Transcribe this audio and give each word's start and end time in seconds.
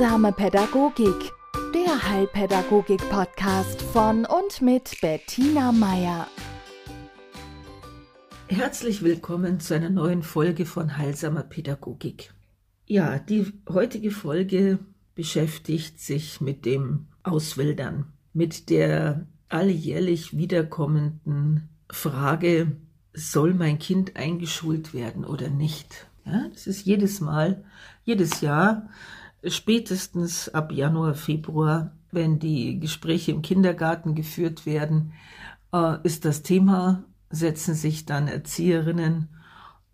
Heilsame 0.00 0.32
Pädagogik, 0.32 1.30
der 1.74 2.08
Heilpädagogik-Podcast 2.10 3.82
von 3.82 4.24
und 4.24 4.62
mit 4.62 4.98
Bettina 5.02 5.72
Meier. 5.72 6.26
Herzlich 8.48 9.02
willkommen 9.02 9.60
zu 9.60 9.74
einer 9.74 9.90
neuen 9.90 10.22
Folge 10.22 10.64
von 10.64 10.96
Heilsamer 10.96 11.42
Pädagogik. 11.42 12.32
Ja, 12.86 13.18
die 13.18 13.52
heutige 13.68 14.10
Folge 14.10 14.78
beschäftigt 15.14 16.00
sich 16.00 16.40
mit 16.40 16.64
dem 16.64 17.08
Auswildern, 17.22 18.10
mit 18.32 18.70
der 18.70 19.26
alljährlich 19.50 20.34
wiederkommenden 20.34 21.68
Frage, 21.90 22.74
soll 23.12 23.52
mein 23.52 23.78
Kind 23.78 24.16
eingeschult 24.16 24.94
werden 24.94 25.26
oder 25.26 25.50
nicht? 25.50 26.06
Ja, 26.24 26.48
das 26.48 26.66
ist 26.66 26.86
jedes 26.86 27.20
Mal, 27.20 27.64
jedes 28.04 28.40
Jahr, 28.40 28.88
spätestens 29.46 30.48
ab 30.48 30.72
Januar, 30.72 31.14
Februar, 31.14 31.92
wenn 32.12 32.38
die 32.38 32.80
Gespräche 32.80 33.32
im 33.32 33.42
Kindergarten 33.42 34.14
geführt 34.14 34.66
werden, 34.66 35.12
äh, 35.72 35.96
ist 36.02 36.24
das 36.24 36.42
Thema, 36.42 37.04
setzen 37.30 37.74
sich 37.74 38.06
dann 38.06 38.28
Erzieherinnen 38.28 39.28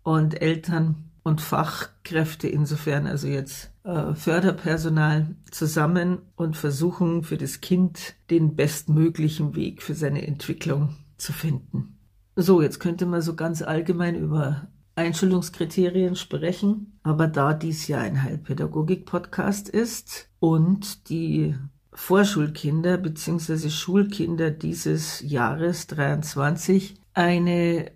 und 0.03 0.41
Eltern 0.41 1.07
und 1.23 1.41
Fachkräfte, 1.41 2.47
insofern 2.47 3.05
also 3.05 3.27
jetzt 3.27 3.71
äh, 3.83 4.15
Förderpersonal, 4.15 5.35
zusammen 5.51 6.19
und 6.35 6.55
versuchen 6.55 7.23
für 7.23 7.37
das 7.37 7.61
Kind 7.61 8.15
den 8.29 8.55
bestmöglichen 8.55 9.55
Weg 9.55 9.83
für 9.83 9.93
seine 9.93 10.25
Entwicklung 10.25 10.95
zu 11.17 11.33
finden. 11.33 11.97
So, 12.35 12.61
jetzt 12.61 12.79
könnte 12.79 13.05
man 13.05 13.21
so 13.21 13.35
ganz 13.35 13.61
allgemein 13.61 14.15
über 14.15 14.67
Einstellungskriterien 14.97 16.15
sprechen. 16.15 16.99
Aber 17.03 17.27
da 17.27 17.53
dies 17.53 17.87
ja 17.87 17.99
ein 17.99 18.23
Heilpädagogik-Podcast 18.23 19.69
ist 19.69 20.29
und 20.39 21.09
die 21.09 21.55
Vorschulkinder 21.93 22.97
bzw. 22.97 23.69
Schulkinder 23.69 24.51
dieses 24.51 25.21
Jahres 25.21 25.87
23 25.87 26.95
eine 27.13 27.87
äh, 27.87 27.91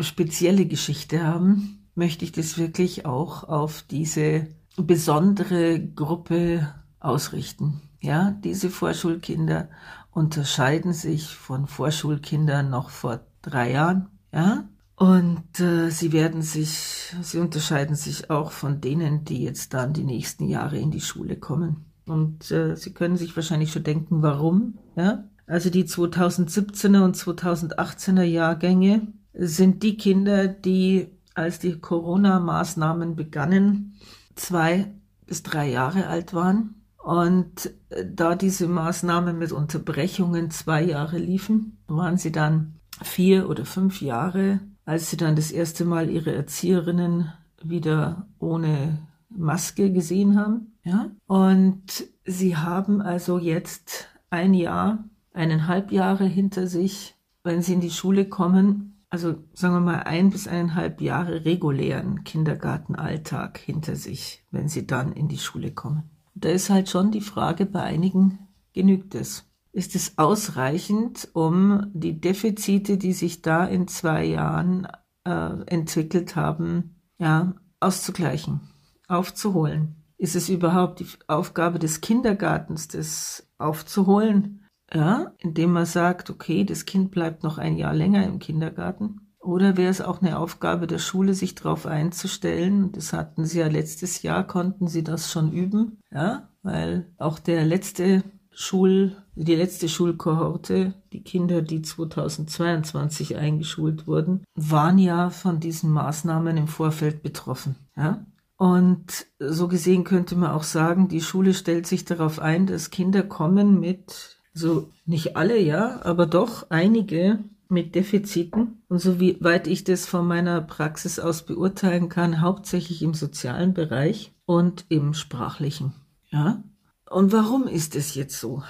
spezielle 0.00 0.66
Geschichte 0.66 1.24
haben, 1.24 1.88
möchte 1.94 2.24
ich 2.24 2.32
das 2.32 2.58
wirklich 2.58 3.06
auch 3.06 3.44
auf 3.44 3.82
diese 3.82 4.46
besondere 4.76 5.80
Gruppe 5.80 6.74
ausrichten. 7.00 7.80
Ja, 8.00 8.30
diese 8.44 8.70
Vorschulkinder 8.70 9.70
unterscheiden 10.10 10.92
sich 10.92 11.34
von 11.34 11.66
Vorschulkindern 11.66 12.70
noch 12.70 12.90
vor 12.90 13.20
drei 13.42 13.72
Jahren. 13.72 14.08
Ja, 14.32 14.68
und 14.96 15.60
äh, 15.60 15.90
sie 15.90 16.12
werden 16.12 16.40
sich, 16.40 17.14
sie 17.20 17.38
unterscheiden 17.38 17.96
sich 17.96 18.30
auch 18.30 18.50
von 18.50 18.80
denen, 18.80 19.24
die 19.24 19.42
jetzt 19.42 19.74
dann 19.74 19.92
die 19.92 20.04
nächsten 20.04 20.48
Jahre 20.48 20.78
in 20.78 20.90
die 20.90 21.02
Schule 21.02 21.36
kommen. 21.36 21.84
Und 22.06 22.50
äh, 22.50 22.76
Sie 22.76 22.94
können 22.94 23.16
sich 23.16 23.36
wahrscheinlich 23.36 23.72
schon 23.72 23.84
denken, 23.84 24.22
warum. 24.22 24.78
Ja? 24.96 25.24
Also 25.46 25.68
die 25.68 25.84
2017er 25.84 27.04
und 27.04 27.16
2018er 27.16 28.22
Jahrgänge 28.22 29.08
sind 29.34 29.82
die 29.82 29.98
Kinder, 29.98 30.48
die, 30.48 31.08
als 31.34 31.58
die 31.58 31.78
Corona-Maßnahmen 31.78 33.16
begannen, 33.16 33.98
zwei 34.34 34.94
bis 35.26 35.42
drei 35.42 35.68
Jahre 35.68 36.06
alt 36.06 36.32
waren. 36.32 36.82
Und 36.96 37.70
äh, 37.90 38.06
da 38.10 38.34
diese 38.34 38.66
Maßnahmen 38.66 39.36
mit 39.36 39.52
Unterbrechungen 39.52 40.50
zwei 40.50 40.82
Jahre 40.82 41.18
liefen, 41.18 41.76
waren 41.86 42.16
sie 42.16 42.32
dann 42.32 42.76
vier 43.02 43.50
oder 43.50 43.66
fünf 43.66 44.00
Jahre 44.00 44.60
als 44.86 45.10
sie 45.10 45.18
dann 45.18 45.36
das 45.36 45.50
erste 45.50 45.84
Mal 45.84 46.08
ihre 46.08 46.34
Erzieherinnen 46.34 47.32
wieder 47.62 48.26
ohne 48.38 49.06
Maske 49.28 49.92
gesehen 49.92 50.38
haben. 50.38 50.78
Ja? 50.84 51.10
Und 51.26 52.06
sie 52.24 52.56
haben 52.56 53.02
also 53.02 53.38
jetzt 53.38 54.08
ein 54.30 54.54
Jahr, 54.54 55.04
eineinhalb 55.34 55.92
Jahre 55.92 56.24
hinter 56.24 56.66
sich, 56.68 57.14
wenn 57.42 57.60
sie 57.60 57.74
in 57.74 57.80
die 57.80 57.90
Schule 57.90 58.26
kommen, 58.26 59.02
also 59.08 59.36
sagen 59.52 59.74
wir 59.74 59.80
mal 59.80 60.02
ein 60.04 60.30
bis 60.30 60.48
eineinhalb 60.48 61.00
Jahre 61.00 61.44
regulären 61.44 62.24
Kindergartenalltag 62.24 63.58
hinter 63.58 63.96
sich, 63.96 64.44
wenn 64.50 64.68
sie 64.68 64.86
dann 64.86 65.12
in 65.12 65.28
die 65.28 65.38
Schule 65.38 65.72
kommen. 65.72 66.04
Da 66.34 66.48
ist 66.48 66.70
halt 66.70 66.88
schon 66.88 67.10
die 67.10 67.20
Frage 67.20 67.66
bei 67.66 67.82
einigen, 67.82 68.38
genügt 68.72 69.14
es? 69.14 69.45
Ist 69.76 69.94
es 69.94 70.16
ausreichend, 70.16 71.28
um 71.34 71.90
die 71.92 72.18
Defizite, 72.18 72.96
die 72.96 73.12
sich 73.12 73.42
da 73.42 73.66
in 73.66 73.88
zwei 73.88 74.24
Jahren 74.24 74.88
äh, 75.24 75.64
entwickelt 75.66 76.34
haben, 76.34 76.96
ja, 77.18 77.52
auszugleichen, 77.78 78.62
aufzuholen. 79.06 79.96
Ist 80.16 80.34
es 80.34 80.48
überhaupt 80.48 81.00
die 81.00 81.06
Aufgabe 81.26 81.78
des 81.78 82.00
Kindergartens, 82.00 82.88
das 82.88 83.52
aufzuholen? 83.58 84.64
Ja, 84.94 85.34
indem 85.36 85.72
man 85.72 85.84
sagt, 85.84 86.30
okay, 86.30 86.64
das 86.64 86.86
Kind 86.86 87.10
bleibt 87.10 87.42
noch 87.42 87.58
ein 87.58 87.76
Jahr 87.76 87.92
länger 87.92 88.24
im 88.24 88.38
Kindergarten. 88.38 89.28
Oder 89.40 89.76
wäre 89.76 89.90
es 89.90 90.00
auch 90.00 90.22
eine 90.22 90.38
Aufgabe 90.38 90.86
der 90.86 90.98
Schule, 90.98 91.34
sich 91.34 91.54
darauf 91.54 91.84
einzustellen? 91.84 92.92
Das 92.92 93.12
hatten 93.12 93.44
sie 93.44 93.58
ja 93.58 93.66
letztes 93.66 94.22
Jahr, 94.22 94.46
konnten 94.46 94.88
sie 94.88 95.04
das 95.04 95.30
schon 95.30 95.52
üben, 95.52 95.98
ja, 96.10 96.48
weil 96.62 97.12
auch 97.18 97.38
der 97.38 97.66
letzte 97.66 98.24
Schul, 98.50 99.14
die 99.36 99.54
letzte 99.54 99.88
Schulkohorte, 99.88 100.94
die 101.12 101.22
Kinder, 101.22 101.62
die 101.62 101.82
2022 101.82 103.36
eingeschult 103.36 104.06
wurden, 104.06 104.44
waren 104.54 104.98
ja 104.98 105.30
von 105.30 105.60
diesen 105.60 105.90
Maßnahmen 105.90 106.56
im 106.56 106.68
Vorfeld 106.68 107.22
betroffen. 107.22 107.76
Ja? 107.96 108.24
Und 108.56 109.26
so 109.38 109.68
gesehen 109.68 110.04
könnte 110.04 110.34
man 110.36 110.50
auch 110.50 110.62
sagen, 110.62 111.08
die 111.08 111.20
Schule 111.20 111.52
stellt 111.52 111.86
sich 111.86 112.06
darauf 112.06 112.38
ein, 112.38 112.66
dass 112.66 112.90
Kinder 112.90 113.22
kommen 113.22 113.78
mit, 113.78 114.38
so 114.54 114.90
nicht 115.04 115.36
alle, 115.36 115.60
ja, 115.60 116.00
aber 116.02 116.24
doch 116.24 116.70
einige 116.70 117.38
mit 117.68 117.94
Defiziten. 117.94 118.82
Und 118.88 119.00
so 119.00 119.20
wie 119.20 119.36
weit 119.42 119.66
ich 119.66 119.84
das 119.84 120.06
von 120.06 120.26
meiner 120.26 120.62
Praxis 120.62 121.18
aus 121.18 121.44
beurteilen 121.44 122.08
kann, 122.08 122.40
hauptsächlich 122.40 123.02
im 123.02 123.12
sozialen 123.12 123.74
Bereich 123.74 124.32
und 124.46 124.86
im 124.88 125.12
sprachlichen. 125.12 125.92
Ja, 126.30 126.62
und 127.10 127.32
warum 127.32 127.68
ist 127.68 127.94
es 127.94 128.14
jetzt 128.14 128.40
so? 128.40 128.62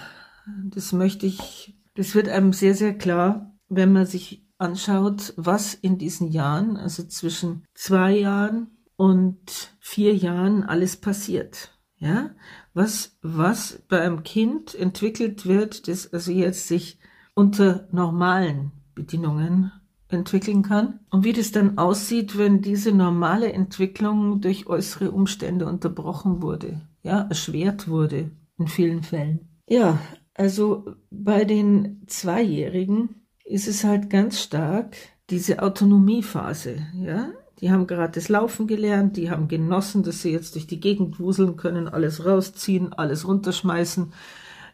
Das 0.65 0.93
möchte 0.93 1.27
ich, 1.27 1.77
das 1.95 2.15
wird 2.15 2.29
einem 2.29 2.53
sehr, 2.53 2.75
sehr 2.75 2.97
klar, 2.97 3.55
wenn 3.69 3.93
man 3.93 4.07
sich 4.07 4.45
anschaut, 4.59 5.35
was 5.37 5.75
in 5.75 5.99
diesen 5.99 6.31
Jahren, 6.31 6.77
also 6.77 7.05
zwischen 7.05 7.65
zwei 7.75 8.17
Jahren 8.17 8.69
und 8.97 9.75
vier 9.81 10.15
Jahren 10.15 10.63
alles 10.63 10.97
passiert. 10.97 11.73
Ja, 11.99 12.31
was, 12.75 13.17
was 13.23 13.83
bei 13.89 14.03
einem 14.03 14.23
Kind 14.23 14.75
entwickelt 14.75 15.47
wird, 15.47 15.89
das 15.89 16.13
also 16.13 16.31
jetzt 16.31 16.69
sich 16.69 16.99
unter 17.35 17.89
normalen 17.91 18.73
Bedingungen 18.95 19.73
entwickeln 20.09 20.63
kann 20.63 21.01
und 21.11 21.25
wie 21.25 21.33
das 21.33 21.53
dann 21.53 21.79
aussieht, 21.79 22.37
wenn 22.37 22.61
diese 22.61 22.93
normale 22.93 23.53
Entwicklung 23.53 24.43
durch 24.43 24.67
äußere 24.67 25.11
Umstände 25.11 25.67
unterbrochen 25.67 26.43
wurde 26.43 26.83
ja, 27.07 27.21
erschwert 27.21 27.89
wurde 27.89 28.33
in 28.59 28.67
vielen 28.67 29.03
Fällen. 29.05 29.49
Ja, 29.69 29.99
also 30.37 30.95
bei 31.11 31.45
den 31.45 32.03
Zweijährigen 32.07 33.27
ist 33.45 33.69
es 33.69 33.85
halt 33.85 34.11
ganz 34.11 34.41
stark 34.41 34.97
diese 35.31 35.63
Autonomiephase, 35.63 36.87
ja. 36.95 37.31
Die 37.61 37.71
haben 37.71 37.87
gerade 37.87 38.13
das 38.13 38.29
Laufen 38.29 38.67
gelernt, 38.67 39.17
die 39.17 39.31
haben 39.31 39.49
genossen, 39.49 40.03
dass 40.03 40.21
sie 40.21 40.31
jetzt 40.31 40.55
durch 40.55 40.67
die 40.67 40.79
Gegend 40.79 41.19
wuseln 41.19 41.57
können, 41.57 41.89
alles 41.89 42.27
rausziehen, 42.27 42.93
alles 42.93 43.27
runterschmeißen, 43.27 44.13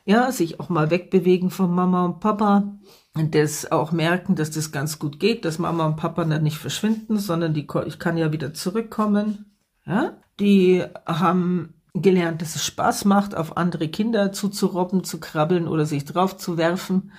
ja, 0.05 0.33
sich 0.33 0.59
auch 0.59 0.69
mal 0.69 0.91
wegbewegen 0.91 1.51
von 1.51 1.73
Mama 1.73 2.05
und 2.05 2.19
Papa 2.19 2.77
und 3.15 3.37
das 3.37 3.71
auch 3.71 3.93
merken, 3.93 4.35
dass 4.35 4.51
das 4.51 4.73
ganz 4.73 4.99
gut 4.99 5.21
geht, 5.21 5.45
dass 5.45 5.61
Mama 5.61 5.87
und 5.87 5.97
Papa 5.97 6.25
dann 6.25 6.43
nicht 6.43 6.59
verschwinden, 6.59 7.19
sondern 7.19 7.55
die, 7.55 7.69
ich 7.87 8.01
kann 8.01 8.17
ja 8.17 8.33
wieder 8.33 8.53
zurückkommen, 8.53 9.53
ja. 9.87 10.19
Die 10.41 10.83
haben 11.07 11.75
gelernt, 11.95 12.41
dass 12.43 12.57
es 12.57 12.65
Spaß 12.65 13.05
macht, 13.05 13.37
auf 13.37 13.57
andere 13.57 13.89
Kinder 13.89 14.33
zuzurobben, 14.33 15.05
zu 15.05 15.21
krabbeln 15.21 15.69
oder 15.69 15.87
sich 15.87 16.05
drauf 16.05 16.37
zu 16.37 16.57
werfen. 16.57 17.13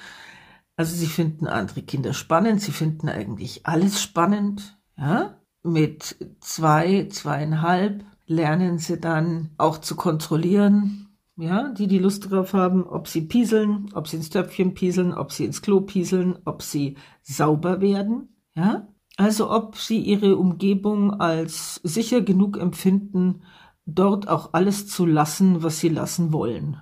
Also 0.75 0.95
sie 0.95 1.07
finden 1.07 1.47
andere 1.47 1.83
Kinder 1.83 2.13
spannend, 2.13 2.61
sie 2.61 2.71
finden 2.71 3.09
eigentlich 3.09 3.65
alles 3.65 4.01
spannend, 4.01 4.79
ja. 4.97 5.37
Mit 5.65 6.17
zwei, 6.41 7.07
zweieinhalb 7.09 8.03
lernen 8.25 8.79
sie 8.79 8.99
dann 8.99 9.51
auch 9.57 9.77
zu 9.77 9.95
kontrollieren, 9.95 11.07
ja, 11.37 11.69
die 11.69 11.87
die 11.87 11.99
Lust 11.99 12.29
drauf 12.29 12.53
haben, 12.53 12.83
ob 12.83 13.07
sie 13.07 13.21
pieseln, 13.21 13.89
ob 13.93 14.07
sie 14.07 14.17
ins 14.17 14.29
Töpfchen 14.29 14.73
pieseln, 14.73 15.13
ob 15.13 15.31
sie 15.31 15.45
ins 15.45 15.61
Klo 15.61 15.81
pieseln, 15.81 16.37
ob 16.43 16.61
sie 16.63 16.97
sauber 17.21 17.79
werden, 17.79 18.35
ja. 18.55 18.87
Also 19.15 19.51
ob 19.51 19.77
sie 19.77 19.99
ihre 19.99 20.37
Umgebung 20.37 21.13
als 21.13 21.75
sicher 21.83 22.21
genug 22.21 22.57
empfinden, 22.57 23.43
dort 23.85 24.27
auch 24.27 24.53
alles 24.53 24.87
zu 24.87 25.05
lassen, 25.05 25.63
was 25.63 25.79
sie 25.79 25.89
lassen 25.89 26.31
wollen. 26.31 26.81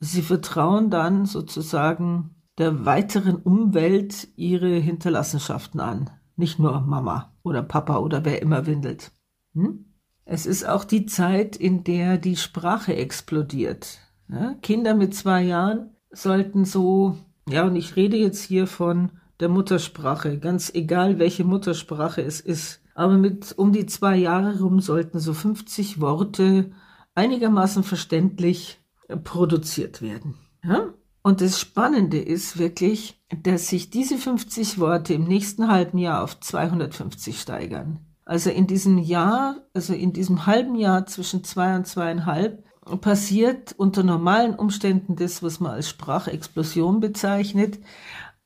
Sie 0.00 0.22
vertrauen 0.22 0.90
dann 0.90 1.26
sozusagen 1.26 2.34
der 2.58 2.84
weiteren 2.84 3.36
Umwelt 3.36 4.28
ihre 4.36 4.74
Hinterlassenschaften 4.74 5.80
an, 5.80 6.10
nicht 6.36 6.58
nur 6.58 6.80
Mama 6.80 7.32
oder 7.42 7.62
Papa 7.62 7.98
oder 7.98 8.24
wer 8.24 8.42
immer 8.42 8.66
windelt. 8.66 9.10
Hm? 9.54 9.86
Es 10.24 10.46
ist 10.46 10.68
auch 10.68 10.84
die 10.84 11.06
Zeit, 11.06 11.56
in 11.56 11.84
der 11.84 12.18
die 12.18 12.36
Sprache 12.36 12.94
explodiert. 12.94 13.98
Ja, 14.28 14.54
Kinder 14.62 14.94
mit 14.94 15.14
zwei 15.14 15.42
Jahren 15.42 15.90
sollten 16.10 16.64
so, 16.64 17.16
ja, 17.48 17.66
und 17.66 17.76
ich 17.76 17.96
rede 17.96 18.16
jetzt 18.16 18.42
hier 18.42 18.66
von 18.66 19.12
der 19.40 19.48
Muttersprache, 19.48 20.38
ganz 20.38 20.72
egal 20.72 21.18
welche 21.18 21.44
Muttersprache 21.44 22.22
es 22.22 22.40
ist, 22.40 22.81
aber 22.94 23.14
mit 23.14 23.52
um 23.56 23.72
die 23.72 23.86
zwei 23.86 24.16
Jahre 24.16 24.60
rum 24.60 24.80
sollten 24.80 25.18
so 25.18 25.34
50 25.34 26.00
Worte 26.00 26.72
einigermaßen 27.14 27.82
verständlich 27.82 28.80
produziert 29.24 30.02
werden. 30.02 30.34
Ja? 30.64 30.94
Und 31.22 31.40
das 31.40 31.60
Spannende 31.60 32.18
ist 32.18 32.58
wirklich, 32.58 33.22
dass 33.42 33.68
sich 33.68 33.90
diese 33.90 34.18
50 34.18 34.78
Worte 34.78 35.14
im 35.14 35.24
nächsten 35.24 35.68
halben 35.68 35.98
Jahr 35.98 36.24
auf 36.24 36.40
250 36.40 37.40
steigern. 37.40 38.00
Also 38.24 38.50
in 38.50 38.66
diesem 38.66 38.98
Jahr, 38.98 39.56
also 39.72 39.94
in 39.94 40.12
diesem 40.12 40.46
halben 40.46 40.74
Jahr 40.74 41.06
zwischen 41.06 41.44
zwei 41.44 41.76
und 41.76 41.86
zweieinhalb, 41.86 42.64
passiert 43.00 43.74
unter 43.76 44.02
normalen 44.02 44.54
Umständen 44.54 45.14
das, 45.14 45.42
was 45.42 45.60
man 45.60 45.72
als 45.72 45.88
Sprachexplosion 45.88 47.00
bezeichnet. 47.00 47.78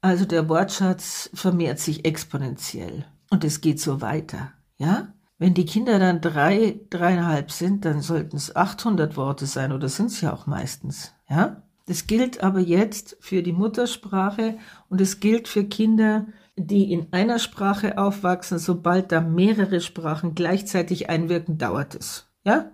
Also 0.03 0.27
der 0.27 0.49
Wortschatz 0.49 1.31
vermehrt 1.33 1.79
sich 1.79 2.05
exponentiell. 2.05 3.07
Und 3.31 3.45
es 3.45 3.61
geht 3.61 3.81
so 3.81 4.01
weiter. 4.01 4.53
Ja? 4.79 5.13
Wenn 5.39 5.55
die 5.55 5.67
Kinder 5.67 5.99
dann 5.99 6.21
drei, 6.21 6.81
dreieinhalb 6.91 7.51
sind, 7.51 7.85
dann 7.85 8.01
sollten 8.01 8.37
es 8.37 8.55
800 8.57 9.17
Worte 9.17 9.47
sein 9.47 9.73
oder 9.73 9.89
sind 9.89 10.07
es 10.07 10.21
ja 10.21 10.33
auch 10.33 10.47
meistens. 10.47 11.13
Ja? 11.29 11.63
Das 11.87 12.07
gilt 12.07 12.43
aber 12.43 12.61
jetzt 12.61 13.17
für 13.21 13.43
die 13.43 13.53
Muttersprache 13.53 14.59
und 14.89 15.01
es 15.01 15.21
gilt 15.21 15.47
für 15.47 15.65
Kinder, 15.65 16.27
die 16.57 16.91
in 16.93 17.13
einer 17.13 17.39
Sprache 17.39 17.99
aufwachsen. 17.99 18.59
Sobald 18.59 19.13
da 19.13 19.21
mehrere 19.21 19.81
Sprachen 19.81 20.35
gleichzeitig 20.35 21.11
einwirken, 21.11 21.59
dauert 21.59 21.95
es. 21.95 22.29
Ja? 22.45 22.73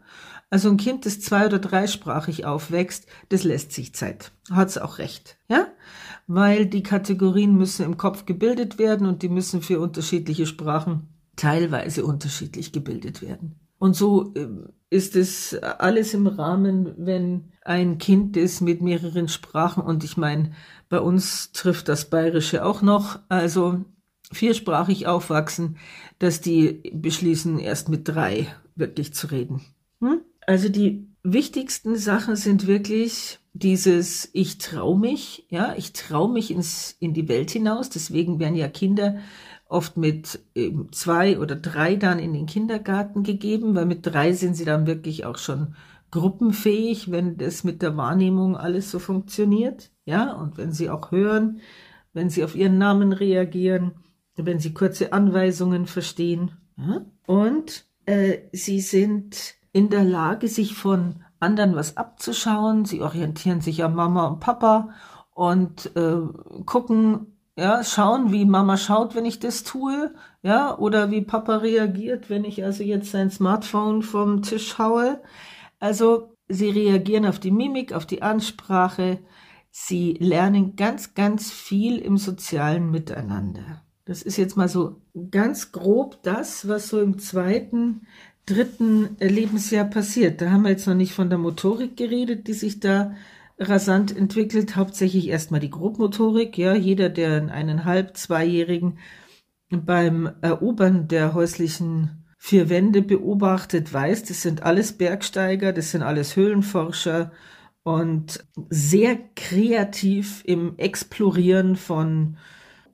Also 0.51 0.71
ein 0.71 0.77
Kind, 0.77 1.07
das 1.07 1.21
zwei- 1.21 1.47
oder 1.47 1.59
dreisprachig 1.59 2.45
aufwächst, 2.45 3.07
das 3.31 3.43
lässt 3.43 3.73
sich 3.73 3.95
Zeit. 3.95 4.33
Hat's 4.51 4.79
auch 4.79 4.99
recht. 4.99 5.39
Ja? 5.49 5.67
Weil 6.35 6.65
die 6.65 6.83
Kategorien 6.83 7.57
müssen 7.57 7.85
im 7.85 7.99
Kopf 7.99 8.25
gebildet 8.25 8.79
werden 8.79 9.07
und 9.07 9.23
die 9.23 9.29
müssen 9.29 9.61
für 9.61 9.81
unterschiedliche 9.81 10.47
Sprachen 10.47 11.09
teilweise 11.37 12.07
unterschiedlich 12.07 12.73
gebildet 12.73 13.21
werden. 13.21 13.61
Und 13.79 13.97
so 13.97 14.33
ähm, 14.37 14.69
ist 14.89 15.15
es 15.15 15.55
alles 15.55 16.15
im 16.15 16.27
Rahmen, 16.27 16.95
wenn 16.97 17.53
ein 17.65 17.99
Kind 17.99 18.37
ist 18.37 18.61
mit 18.61 18.81
mehreren 18.81 19.29
Sprachen. 19.29 19.83
Und 19.83 20.05
ich 20.05 20.17
meine, 20.17 20.53
bei 20.89 21.01
uns 21.01 21.53
trifft 21.53 21.89
das 21.89 22.09
Bayerische 22.09 22.65
auch 22.65 22.81
noch. 22.81 23.19
Also 23.29 23.85
viersprachig 24.33 25.07
aufwachsen, 25.07 25.77
dass 26.19 26.41
die 26.41 26.93
beschließen, 26.95 27.59
erst 27.59 27.89
mit 27.89 28.09
drei 28.09 28.47
wirklich 28.75 29.13
zu 29.13 29.27
reden. 29.27 29.61
Hm? 30.01 30.21
Also 30.47 30.69
die 30.69 31.09
wichtigsten 31.23 31.97
Sachen 31.97 32.37
sind 32.37 32.67
wirklich 32.67 33.39
dieses 33.55 34.31
Ich 34.33 34.59
trau 34.59 34.95
mich, 34.95 35.47
ja, 35.51 35.75
ich 35.77 35.93
trau 35.93 36.29
mich 36.29 36.51
ins, 36.51 36.97
in 37.01 37.15
die 37.15 37.29
Welt 37.29 37.51
hinaus. 37.51 37.91
Deswegen 37.91 38.39
werden 38.39 38.57
ja 38.57 38.69
Kinder 38.69 39.19
oft 39.69 39.97
mit 39.97 40.41
eben 40.55 40.93
zwei 40.93 41.39
oder 41.39 41.57
drei 41.57 41.97
dann 41.97 42.19
in 42.19 42.35
den 42.35 42.47
Kindergarten 42.47 43.23
gegeben, 43.23 43.75
weil 43.75 43.87
mit 43.87 44.07
drei 44.07 44.33
sind 44.33 44.55
sie 44.55 44.65
dann 44.65 44.87
wirklich 44.87 45.25
auch 45.25 45.39
schon 45.39 45.75
gruppenfähig, 46.11 47.11
wenn 47.11 47.39
das 47.39 47.65
mit 47.65 47.83
der 47.83 47.97
Wahrnehmung 47.97 48.57
alles 48.57 48.91
so 48.91 48.99
funktioniert, 48.99 49.91
ja, 50.05 50.35
und 50.35 50.59
wenn 50.59 50.71
sie 50.71 50.91
auch 50.91 51.11
hören, 51.11 51.61
wenn 52.13 52.29
sie 52.29 52.45
auf 52.45 52.55
ihren 52.55 52.77
Namen 52.77 53.13
reagieren, 53.13 53.93
wenn 54.37 54.59
sie 54.59 54.75
kurze 54.75 55.13
Anweisungen 55.13 55.87
verstehen, 55.87 56.53
ja? 56.77 57.07
und 57.27 57.87
äh, 58.05 58.41
sie 58.53 58.81
sind 58.81 59.55
in 59.73 59.89
der 59.89 60.05
Lage, 60.05 60.49
sich 60.49 60.75
von 60.75 61.25
anderen 61.43 61.75
was 61.75 61.97
abzuschauen. 61.97 62.85
Sie 62.85 63.03
orientieren 63.03 63.61
sich 63.61 63.85
an 63.85 63.95
Mama 63.95 64.27
und 64.27 64.41
Papa 64.41 64.91
und 65.35 65.95
äh, 65.97 66.21
gucken, 66.65 67.33
ja, 67.57 67.85
schauen, 67.85 68.33
wie 68.33 68.45
Mama 68.45 68.77
schaut, 68.77 69.15
wenn 69.15 69.27
ich 69.27 69.39
das 69.39 69.63
tue, 69.63 70.15
ja, 70.43 70.77
oder 70.79 71.11
wie 71.11 71.21
Papa 71.21 71.57
reagiert, 71.57 72.31
wenn 72.31 72.45
ich 72.45 72.65
also 72.65 72.83
jetzt 72.83 73.11
sein 73.11 73.31
Smartphone 73.31 74.03
vom 74.03 74.43
Tisch 74.43 74.79
haue. 74.79 75.21
Also 75.79 76.37
sie 76.49 76.71
reagieren 76.71 77.27
auf 77.27 77.39
die 77.39 77.51
Mimik, 77.51 77.93
auf 77.93 78.07
die 78.07 78.23
Ansprache. 78.23 79.19
Sie 79.71 80.15
lernen 80.15 80.77
ganz, 80.77 81.15
ganz 81.15 81.51
viel 81.51 81.99
im 81.99 82.17
sozialen 82.17 82.91
Miteinander. 82.91 83.83
Das 84.05 84.23
ist 84.23 84.37
jetzt 84.37 84.57
mal 84.57 84.69
so 84.69 85.01
ganz 85.31 85.73
grob 85.73 86.23
das, 86.23 86.67
was 86.69 86.89
so 86.89 87.01
im 87.01 87.19
zweiten, 87.19 88.07
dritten 88.47 89.17
Lebensjahr 89.21 89.85
passiert. 89.85 90.41
Da 90.41 90.51
haben 90.51 90.63
wir 90.63 90.71
jetzt 90.71 90.87
noch 90.87 90.95
nicht 90.95 91.13
von 91.13 91.31
der 91.31 91.39
Motorik 91.39 91.97
geredet, 91.97 92.49
die 92.49 92.55
sich 92.55 92.81
da 92.81 93.15
rasant 93.59 94.17
entwickelt, 94.17 94.77
hauptsächlich 94.77 95.29
erstmal 95.29 95.61
die 95.61 95.71
Grobmotorik. 95.71 96.59
Ja, 96.59 96.75
jeder, 96.75 97.09
der 97.09 97.33
einen 97.33 97.51
eineinhalb, 97.51 98.17
zweijährigen 98.17 98.99
beim 99.71 100.31
Erobern 100.43 101.09
der 101.09 101.35
häuslichen 101.35 102.25
vier 102.39 102.69
Wände 102.69 103.03
beobachtet, 103.03 103.93
weiß, 103.93 104.25
das 104.25 104.43
sind 104.43 104.65
alles 104.65 104.93
Bergsteiger, 104.93 105.73
das 105.73 105.93
sind 105.93 106.03
alles 106.03 106.37
Höhlenforscher 106.37 107.31
und 107.85 108.45
sehr 108.69 109.17
kreativ 109.37 110.43
im 110.45 110.77
Explorieren 110.77 111.77
von 111.77 112.37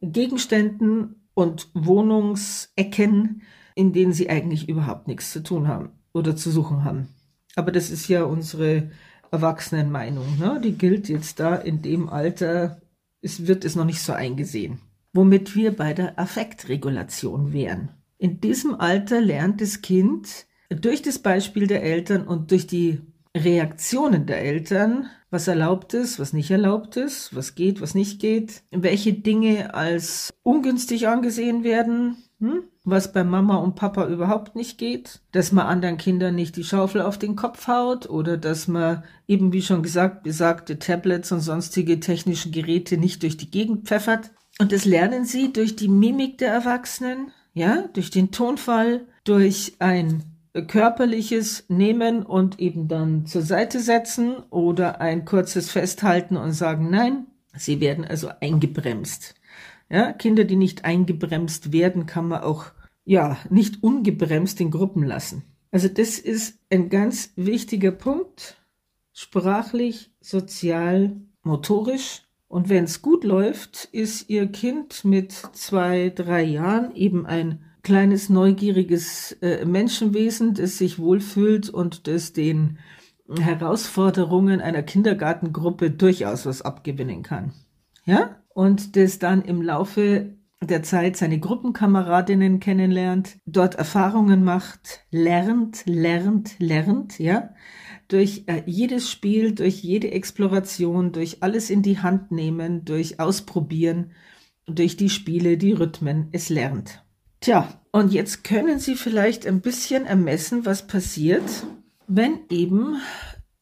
Gegenständen 0.02 1.26
und 1.34 1.68
Wohnungsecken, 1.72 3.42
in 3.78 3.92
denen 3.92 4.12
sie 4.12 4.28
eigentlich 4.28 4.68
überhaupt 4.68 5.06
nichts 5.06 5.30
zu 5.30 5.40
tun 5.40 5.68
haben 5.68 5.90
oder 6.12 6.34
zu 6.34 6.50
suchen 6.50 6.82
haben. 6.82 7.10
Aber 7.54 7.70
das 7.70 7.90
ist 7.90 8.08
ja 8.08 8.24
unsere 8.24 8.90
Erwachsenenmeinung. 9.30 10.36
Ne? 10.36 10.60
Die 10.64 10.72
gilt 10.72 11.08
jetzt 11.08 11.38
da 11.38 11.54
in 11.54 11.80
dem 11.80 12.08
Alter, 12.08 12.80
es 13.22 13.46
wird 13.46 13.64
es 13.64 13.76
noch 13.76 13.84
nicht 13.84 14.02
so 14.02 14.12
eingesehen. 14.12 14.80
Womit 15.12 15.54
wir 15.54 15.76
bei 15.76 15.94
der 15.94 16.18
Affektregulation 16.18 17.52
wären. 17.52 17.90
In 18.18 18.40
diesem 18.40 18.74
Alter 18.74 19.20
lernt 19.20 19.60
das 19.60 19.80
Kind 19.80 20.46
durch 20.70 21.00
das 21.00 21.20
Beispiel 21.20 21.68
der 21.68 21.84
Eltern 21.84 22.26
und 22.26 22.50
durch 22.50 22.66
die 22.66 23.00
Reaktionen 23.36 24.26
der 24.26 24.42
Eltern, 24.42 25.06
was 25.30 25.46
erlaubt 25.46 25.94
ist, 25.94 26.18
was 26.18 26.32
nicht 26.32 26.50
erlaubt 26.50 26.96
ist, 26.96 27.32
was 27.32 27.54
geht, 27.54 27.80
was 27.80 27.94
nicht 27.94 28.20
geht, 28.20 28.64
welche 28.72 29.12
Dinge 29.12 29.72
als 29.72 30.34
ungünstig 30.42 31.06
angesehen 31.06 31.62
werden, 31.62 32.16
hm? 32.40 32.64
Was 32.90 33.12
bei 33.12 33.24
Mama 33.24 33.56
und 33.56 33.74
Papa 33.74 34.06
überhaupt 34.06 34.56
nicht 34.56 34.78
geht, 34.78 35.20
dass 35.32 35.52
man 35.52 35.66
anderen 35.66 35.96
Kindern 35.96 36.34
nicht 36.34 36.56
die 36.56 36.64
Schaufel 36.64 37.00
auf 37.00 37.18
den 37.18 37.36
Kopf 37.36 37.68
haut 37.68 38.08
oder 38.08 38.36
dass 38.36 38.68
man 38.68 39.04
eben 39.26 39.52
wie 39.52 39.62
schon 39.62 39.82
gesagt 39.82 40.22
besagte 40.22 40.78
Tablets 40.78 41.32
und 41.32 41.40
sonstige 41.40 42.00
technische 42.00 42.50
Geräte 42.50 42.96
nicht 42.96 43.22
durch 43.22 43.36
die 43.36 43.50
Gegend 43.50 43.86
pfeffert. 43.86 44.30
Und 44.60 44.72
das 44.72 44.84
lernen 44.84 45.24
sie 45.24 45.52
durch 45.52 45.76
die 45.76 45.88
Mimik 45.88 46.38
der 46.38 46.52
Erwachsenen, 46.52 47.32
ja, 47.54 47.84
durch 47.92 48.10
den 48.10 48.30
Tonfall, 48.30 49.06
durch 49.24 49.76
ein 49.78 50.24
körperliches 50.66 51.64
Nehmen 51.68 52.22
und 52.24 52.58
eben 52.58 52.88
dann 52.88 53.26
zur 53.26 53.42
Seite 53.42 53.80
setzen 53.80 54.36
oder 54.50 55.00
ein 55.00 55.24
kurzes 55.24 55.70
Festhalten 55.70 56.36
und 56.36 56.52
sagen 56.52 56.90
Nein. 56.90 57.26
Sie 57.54 57.80
werden 57.80 58.04
also 58.04 58.30
eingebremst. 58.40 59.34
Ja, 59.90 60.12
Kinder, 60.12 60.44
die 60.44 60.56
nicht 60.56 60.84
eingebremst 60.84 61.72
werden, 61.72 62.06
kann 62.06 62.28
man 62.28 62.42
auch 62.42 62.66
ja 63.08 63.38
nicht 63.48 63.82
ungebremst 63.82 64.60
in 64.60 64.70
Gruppen 64.70 65.02
lassen. 65.02 65.42
Also 65.70 65.88
das 65.88 66.18
ist 66.18 66.58
ein 66.70 66.90
ganz 66.90 67.32
wichtiger 67.36 67.90
Punkt, 67.90 68.56
sprachlich, 69.14 70.12
sozial, 70.20 71.16
motorisch. 71.42 72.22
Und 72.48 72.68
wenn 72.68 72.84
es 72.84 73.02
gut 73.02 73.24
läuft, 73.24 73.86
ist 73.92 74.28
Ihr 74.28 74.46
Kind 74.46 75.04
mit 75.04 75.32
zwei, 75.32 76.12
drei 76.14 76.42
Jahren 76.42 76.94
eben 76.94 77.26
ein 77.26 77.64
kleines, 77.82 78.28
neugieriges 78.28 79.32
äh, 79.40 79.64
Menschenwesen, 79.64 80.54
das 80.54 80.76
sich 80.76 80.98
wohlfühlt 80.98 81.70
und 81.70 82.06
das 82.06 82.34
den 82.34 82.78
Herausforderungen 83.40 84.60
einer 84.60 84.82
Kindergartengruppe 84.82 85.90
durchaus 85.90 86.44
was 86.44 86.60
abgewinnen 86.60 87.22
kann. 87.22 87.52
Ja? 88.04 88.36
Und 88.48 88.96
das 88.96 89.18
dann 89.18 89.42
im 89.42 89.62
Laufe 89.62 90.37
der 90.60 90.82
Zeit 90.82 91.16
seine 91.16 91.38
Gruppenkameradinnen 91.38 92.60
kennenlernt, 92.60 93.38
dort 93.46 93.76
Erfahrungen 93.76 94.44
macht, 94.44 95.04
lernt, 95.10 95.82
lernt, 95.86 96.56
lernt, 96.58 97.18
ja, 97.18 97.54
durch 98.08 98.44
äh, 98.46 98.62
jedes 98.66 99.10
Spiel, 99.10 99.54
durch 99.54 99.82
jede 99.82 100.10
Exploration, 100.10 101.12
durch 101.12 101.42
alles 101.42 101.70
in 101.70 101.82
die 101.82 101.98
Hand 101.98 102.32
nehmen, 102.32 102.84
durch 102.84 103.20
Ausprobieren, 103.20 104.12
durch 104.66 104.96
die 104.96 105.10
Spiele, 105.10 105.58
die 105.58 105.72
Rhythmen, 105.72 106.28
es 106.32 106.48
lernt. 106.48 107.04
Tja, 107.40 107.68
und 107.92 108.12
jetzt 108.12 108.42
können 108.42 108.78
Sie 108.80 108.96
vielleicht 108.96 109.46
ein 109.46 109.60
bisschen 109.60 110.06
ermessen, 110.06 110.66
was 110.66 110.86
passiert, 110.86 111.66
wenn 112.08 112.40
eben 112.50 112.96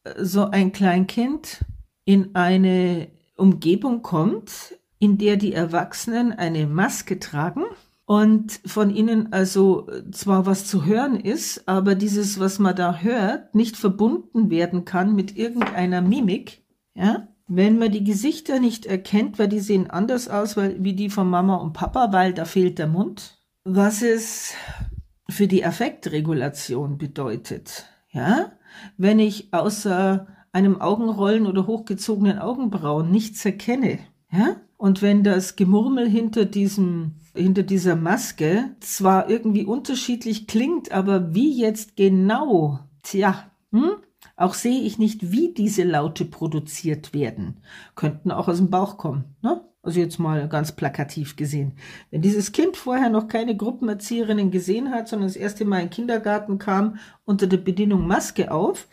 äh, 0.03 0.23
so 0.23 0.45
ein 0.45 0.71
Kleinkind 0.71 1.63
in 2.05 2.33
eine 2.35 3.09
Umgebung 3.35 4.01
kommt, 4.01 4.77
in 4.99 5.17
der 5.17 5.37
die 5.37 5.53
Erwachsenen 5.53 6.31
eine 6.31 6.67
Maske 6.67 7.19
tragen 7.19 7.63
und 8.05 8.61
von 8.65 8.89
ihnen 8.89 9.33
also 9.33 9.87
zwar 10.11 10.45
was 10.45 10.65
zu 10.65 10.85
hören 10.85 11.19
ist, 11.19 11.67
aber 11.67 11.93
dieses, 11.93 12.39
was 12.39 12.57
man 12.57 12.75
da 12.75 12.99
hört, 12.99 13.53
nicht 13.53 13.75
verbunden 13.75 14.49
werden 14.49 14.85
kann 14.85 15.13
mit 15.13 15.37
irgendeiner 15.37 16.01
Mimik, 16.01 16.63
ja, 16.95 17.27
wenn 17.47 17.77
man 17.77 17.91
die 17.91 18.03
Gesichter 18.03 18.59
nicht 18.59 18.85
erkennt, 18.85 19.39
weil 19.39 19.47
die 19.47 19.59
sehen 19.59 19.89
anders 19.89 20.29
aus 20.29 20.57
weil, 20.57 20.83
wie 20.83 20.93
die 20.93 21.09
von 21.09 21.29
Mama 21.29 21.55
und 21.55 21.73
Papa, 21.73 22.11
weil 22.11 22.33
da 22.33 22.45
fehlt 22.45 22.79
der 22.79 22.87
Mund, 22.87 23.37
was 23.63 24.01
es 24.01 24.53
für 25.29 25.47
die 25.47 25.65
Affektregulation 25.65 26.97
bedeutet, 26.97 27.87
ja, 28.09 28.53
wenn 28.97 29.19
ich 29.19 29.53
außer 29.53 30.27
einem 30.51 30.79
Augenrollen 30.79 31.45
oder 31.45 31.67
hochgezogenen 31.67 32.39
Augenbrauen 32.39 33.11
nichts 33.11 33.43
erkenne, 33.43 33.99
ja, 34.31 34.55
und 34.77 35.01
wenn 35.01 35.23
das 35.23 35.55
Gemurmel 35.55 36.07
hinter 36.07 36.45
diesem, 36.45 37.15
hinter 37.35 37.63
dieser 37.63 37.95
Maske 37.95 38.75
zwar 38.79 39.29
irgendwie 39.29 39.65
unterschiedlich 39.65 40.47
klingt, 40.47 40.91
aber 40.91 41.33
wie 41.33 41.59
jetzt 41.59 41.95
genau, 41.95 42.79
tja, 43.03 43.51
hm? 43.71 43.97
Auch 44.35 44.53
sehe 44.53 44.81
ich 44.81 44.99
nicht, 44.99 45.31
wie 45.31 45.53
diese 45.53 45.83
Laute 45.83 46.23
produziert 46.23 47.13
werden. 47.13 47.61
Könnten 47.95 48.31
auch 48.31 48.47
aus 48.47 48.57
dem 48.57 48.69
Bauch 48.69 48.97
kommen, 48.97 49.35
ne? 49.41 49.63
Also 49.81 49.99
jetzt 49.99 50.19
mal 50.19 50.49
ganz 50.49 50.73
plakativ 50.73 51.37
gesehen. 51.37 51.73
Wenn 52.11 52.21
dieses 52.21 52.51
Kind 52.51 52.75
vorher 52.75 53.09
noch 53.09 53.29
keine 53.29 53.55
Gruppenerzieherinnen 53.55 54.51
gesehen 54.51 54.91
hat, 54.91 55.07
sondern 55.07 55.29
das 55.29 55.37
erste 55.37 55.63
Mal 55.63 55.77
in 55.77 55.85
den 55.85 55.91
Kindergarten 55.91 56.59
kam 56.59 56.97
unter 57.23 57.47
der 57.47 57.57
Bedienung 57.57 58.05
Maske 58.05 58.51
auf, 58.51 58.87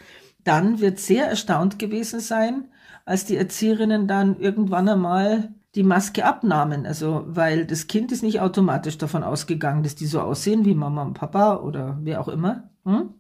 dann 0.45 0.81
wird 0.81 1.01
sehr 1.01 1.27
erstaunt 1.27 1.79
gewesen 1.81 2.21
sein, 2.21 2.69
als 3.05 3.25
die 3.25 3.37
Erzieherinnen 3.37 4.07
dann 4.07 4.39
irgendwann 4.39 4.89
einmal 4.89 5.53
die 5.75 5.83
Maske 5.83 6.25
abnahmen. 6.25 6.87
Also, 6.87 7.25
weil 7.27 7.67
das 7.67 7.87
Kind 7.87 8.13
ist 8.13 8.23
nicht 8.23 8.41
automatisch 8.41 8.99
davon 8.99 9.23
ausgegangen, 9.23 9.83
dass 9.83 9.95
die 9.95 10.07
so 10.07 10.21
aussehen 10.21 10.65
wie 10.65 10.75
Mama 10.75 11.03
und 11.03 11.15
Papa 11.15 11.57
oder 11.57 11.99
wer 12.03 12.21
auch 12.21 12.29
immer. 12.29 12.71
Hm? 12.85 13.15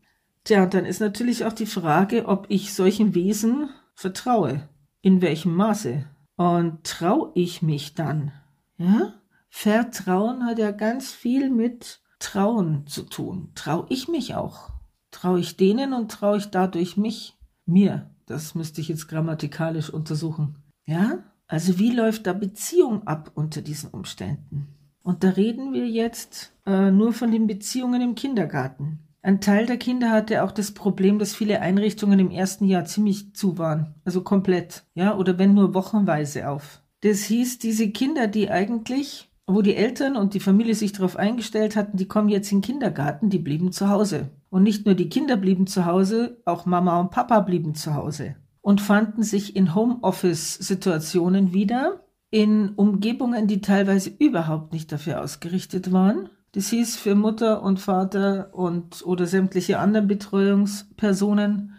Tja, 0.44 0.66
dann 0.66 0.84
ist 0.84 1.00
natürlich 1.00 1.44
auch 1.44 1.52
die 1.52 1.66
Frage, 1.66 2.26
ob 2.26 2.46
ich 2.49 2.75
solchen 2.75 3.14
Wesen 3.14 3.70
vertraue. 3.94 4.68
In 5.00 5.23
welchem 5.23 5.54
Maße? 5.54 6.04
Und 6.37 6.84
traue 6.84 7.30
ich 7.34 7.62
mich 7.62 7.94
dann? 7.94 8.32
Ja? 8.76 9.14
Vertrauen 9.49 10.44
hat 10.44 10.58
ja 10.58 10.73
ganz 10.73 11.12
viel 11.12 11.49
mit 11.50 12.00
Trauen 12.18 12.87
zu 12.87 13.04
tun. 13.04 13.52
Traue 13.54 13.87
ich 13.88 14.08
mich 14.08 14.34
auch? 14.34 14.70
Traue 15.11 15.40
ich 15.40 15.56
denen 15.56 15.92
und 15.92 16.11
traue 16.11 16.38
ich 16.38 16.46
dadurch 16.46 16.96
mich? 16.96 17.38
Mir. 17.66 18.11
Das 18.26 18.54
müsste 18.54 18.80
ich 18.80 18.88
jetzt 18.88 19.08
grammatikalisch 19.08 19.90
untersuchen. 19.90 20.56
Ja? 20.87 21.18
Also 21.47 21.79
wie 21.79 21.91
läuft 21.91 22.27
da 22.27 22.33
Beziehung 22.33 23.07
ab 23.07 23.31
unter 23.35 23.61
diesen 23.61 23.91
Umständen? 23.91 24.69
Und 25.03 25.23
da 25.23 25.31
reden 25.31 25.73
wir 25.75 25.87
jetzt 25.87 26.55
äh, 26.67 26.91
nur 26.91 27.13
von 27.13 27.31
den 27.31 27.47
Beziehungen 27.47 28.01
im 28.01 28.15
Kindergarten. 28.15 29.01
Ein 29.21 29.41
Teil 29.41 29.67
der 29.67 29.77
Kinder 29.77 30.11
hatte 30.11 30.43
auch 30.43 30.53
das 30.53 30.73
Problem, 30.73 31.19
dass 31.19 31.35
viele 31.35 31.61
Einrichtungen 31.61 32.19
im 32.19 32.31
ersten 32.31 32.65
Jahr 32.67 32.87
ziemlich 32.87 33.35
zu 33.35 33.59
waren. 33.59 33.95
Also 34.05 34.23
komplett. 34.23 34.85
Ja, 34.95 35.17
oder 35.17 35.39
wenn 35.39 35.55
nur 35.55 35.75
wochenweise 35.75 36.49
auf. 36.49 36.83
Das 37.03 37.25
hieß, 37.25 37.59
diese 37.59 37.91
Kinder, 37.91 38.27
die 38.27 38.51
eigentlich, 38.51 39.31
wo 39.47 39.61
die 39.61 39.77
Eltern 39.77 40.17
und 40.17 40.33
die 40.33 40.41
Familie 40.41 40.75
sich 40.75 40.93
darauf 40.93 41.17
eingestellt 41.17 41.77
hatten, 41.77 41.99
die 41.99 42.09
kommen 42.09 42.31
jetzt 42.31 42.51
in 42.53 42.59
den 42.59 42.65
Kindergarten, 42.65 43.29
die 43.29 43.39
blieben 43.39 43.73
zu 43.73 43.91
Hause. 43.91 44.31
Und 44.49 44.63
nicht 44.63 44.87
nur 44.87 44.95
die 44.95 45.11
Kinder 45.11 45.37
blieben 45.37 45.67
zu 45.67 45.85
Hause, 45.85 46.39
auch 46.47 46.65
Mama 46.65 46.99
und 47.01 47.11
Papa 47.11 47.41
blieben 47.41 47.75
zu 47.75 47.95
Hause 47.95 48.37
und 48.64 48.80
fanden 48.80 49.23
sich 49.23 49.56
in 49.56 49.75
Homeoffice-Situationen 49.75 51.52
wieder, 51.52 52.00
in 52.30 52.71
Umgebungen, 52.71 53.47
die 53.47 53.61
teilweise 53.61 54.09
überhaupt 54.09 54.73
nicht 54.73 54.90
dafür 54.90 55.21
ausgerichtet 55.21 55.92
waren. 55.92 56.30
Das 56.52 56.71
hieß 56.71 56.97
für 56.97 57.14
Mutter 57.14 57.62
und 57.62 57.78
Vater 57.78 58.54
und 58.54 59.04
oder 59.04 59.26
sämtliche 59.26 59.78
anderen 59.78 60.06
Betreuungspersonen 60.06 61.75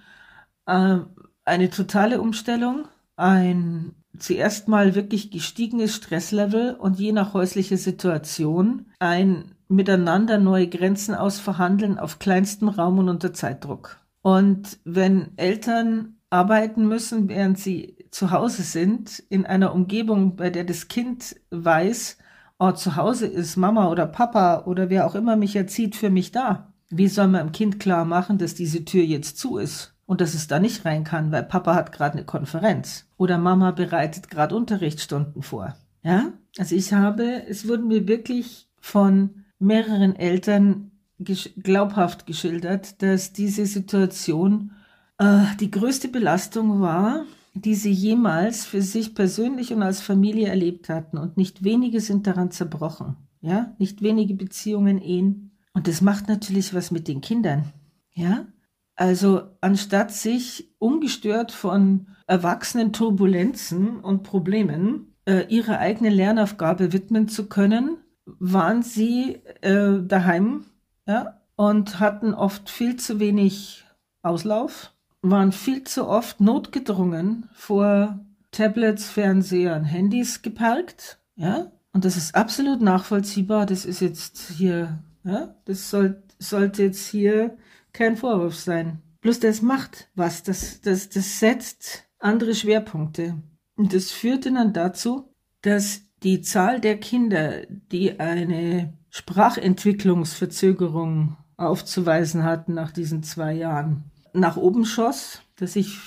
äh, 0.68 1.00
eine 1.44 1.70
totale 1.72 2.22
Umstellung, 2.22 2.88
ein 3.16 3.96
zuerst 4.20 4.68
mal 4.68 4.94
wirklich 4.94 5.32
gestiegenes 5.32 5.96
Stresslevel 5.96 6.76
und 6.76 7.00
je 7.00 7.14
nach 7.14 7.34
häuslicher 7.34 7.78
Situation 7.78 8.86
ein 9.00 9.56
miteinander 9.68 10.38
neue 10.38 10.68
Grenzen 10.68 11.16
ausverhandeln 11.16 11.98
auf 11.98 12.20
kleinstem 12.20 12.70
Raum 12.70 13.00
und 13.00 13.10
unter 13.10 13.34
Zeitdruck. 13.34 13.98
Und 14.22 14.78
wenn 14.84 15.36
Eltern 15.38 16.15
arbeiten 16.30 16.88
müssen, 16.88 17.30
während 17.30 17.60
sie 17.60 17.98
zu 18.12 18.32
Hause 18.32 18.64
sind, 18.64 19.20
in 19.30 19.46
einer 19.46 19.74
Umgebung, 19.74 20.36
bei 20.36 20.50
der 20.50 20.64
das 20.64 20.88
Kind 20.88 21.36
weiß, 21.52 22.18
oh, 22.60 22.72
zu 22.72 22.96
Hause 22.96 23.28
ist 23.28 23.58
Mama 23.58 23.90
oder 23.90 24.06
Papa 24.06 24.64
oder 24.66 24.90
wer 24.90 25.06
auch 25.06 25.16
immer 25.16 25.36
mich 25.36 25.56
erzieht 25.56 25.96
für 25.96 26.10
mich 26.10 26.32
da. 26.32 26.74
Wie 26.90 27.08
soll 27.08 27.28
man 27.28 27.48
dem 27.48 27.52
Kind 27.52 27.80
klar 27.80 28.06
machen, 28.06 28.38
dass 28.38 28.56
diese 28.56 28.86
Tür 28.86 29.04
jetzt 29.04 29.38
zu 29.38 29.58
ist 29.58 29.96
und 30.06 30.22
dass 30.22 30.34
es 30.34 30.48
da 30.48 30.60
nicht 30.60 30.86
rein 30.86 31.04
kann, 31.04 31.32
weil 31.32 31.44
Papa 31.44 31.76
hat 31.76 31.92
gerade 31.92 32.14
eine 32.18 32.26
Konferenz 32.26 33.08
oder 33.18 33.38
Mama 33.38 33.72
bereitet 33.72 34.30
gerade 34.30 34.56
Unterrichtsstunden 34.56 35.42
vor. 35.42 35.76
Ja? 36.04 36.34
Also 36.58 36.76
ich 36.76 36.94
habe, 36.94 37.44
es 37.48 37.68
wurden 37.68 37.88
mir 37.88 38.08
wirklich 38.08 38.70
von 38.80 39.46
mehreren 39.60 40.16
Eltern 40.16 40.92
glaubhaft 41.18 42.26
geschildert, 42.26 43.02
dass 43.02 43.34
diese 43.34 43.66
Situation 43.66 44.72
die 45.20 45.72
größte 45.72 46.10
Belastung 46.10 46.82
war, 46.82 47.26
die 47.56 47.76
sie 47.76 47.92
jemals 47.92 48.66
für 48.66 48.82
sich 48.82 49.16
persönlich 49.16 49.74
und 49.74 49.82
als 49.82 50.02
Familie 50.02 50.50
erlebt 50.50 50.90
hatten. 50.90 51.18
Und 51.18 51.38
nicht 51.38 51.64
wenige 51.64 52.02
sind 52.02 52.28
daran 52.28 52.52
zerbrochen. 52.52 53.16
Ja, 53.40 53.74
nicht 53.78 54.02
wenige 54.02 54.34
Beziehungen, 54.34 55.02
Ehen. 55.02 55.52
Und 55.74 55.88
das 55.88 56.02
macht 56.02 56.28
natürlich 56.28 56.74
was 56.74 56.92
mit 56.92 57.08
den 57.08 57.22
Kindern. 57.22 57.72
Ja, 58.14 58.46
also 58.96 59.44
anstatt 59.62 60.12
sich 60.12 60.74
ungestört 60.80 61.52
von 61.52 62.08
erwachsenen 62.28 62.92
Turbulenzen 62.92 64.00
und 64.00 64.24
Problemen 64.24 65.16
äh, 65.26 65.46
ihrer 65.48 65.80
eigenen 65.80 66.14
Lernaufgabe 66.14 66.92
widmen 66.92 67.28
zu 67.28 67.48
können, 67.48 67.98
waren 68.26 68.84
sie 68.84 69.42
äh, 69.62 70.02
daheim 70.02 70.66
ja, 71.08 71.42
und 71.56 72.00
hatten 72.00 72.34
oft 72.34 72.70
viel 72.70 72.96
zu 72.96 73.20
wenig 73.20 73.86
Auslauf 74.24 74.95
waren 75.30 75.52
viel 75.52 75.84
zu 75.84 76.08
oft 76.08 76.42
notgedrungen 76.42 77.50
vor 77.54 78.20
Tablets, 78.52 79.10
Fernsehern, 79.10 79.84
Handys 79.84 80.42
geparkt, 80.42 81.20
ja, 81.36 81.72
und 81.96 82.04
das 82.04 82.18
ist 82.18 82.36
absolut 82.36 82.82
nachvollziehbar. 82.82 83.66
Das 83.66 83.86
ist 83.86 84.02
jetzt 84.02 84.52
hier, 84.52 85.00
ja, 85.24 85.56
das 85.64 85.90
soll, 85.90 86.22
sollte 86.40 86.84
jetzt 86.84 87.08
hier 87.08 87.56
kein 87.94 88.18
Vorwurf 88.18 88.56
sein. 88.56 89.02
Bloß 89.22 89.40
das 89.40 89.62
macht 89.62 90.10
was, 90.14 90.44
das, 90.44 90.82
das, 90.82 91.08
das 91.08 91.40
setzt 91.40 92.04
andere 92.20 92.54
Schwerpunkte. 92.54 93.42
Und 93.78 93.94
das 93.94 94.12
führte 94.12 94.52
dann 94.52 94.74
dazu, 94.74 95.34
dass 95.62 96.02
die 96.22 96.42
Zahl 96.42 96.82
der 96.82 97.00
Kinder, 97.00 97.66
die 97.66 98.20
eine 98.20 98.98
Sprachentwicklungsverzögerung 99.10 101.38
aufzuweisen 101.56 102.44
hatten 102.44 102.74
nach 102.74 102.92
diesen 102.92 103.24
zwei 103.24 103.54
Jahren, 103.54 104.12
nach 104.36 104.58
oben 104.58 104.86
schoss, 104.86 105.42
dass 105.56 105.76
ich 105.76 105.98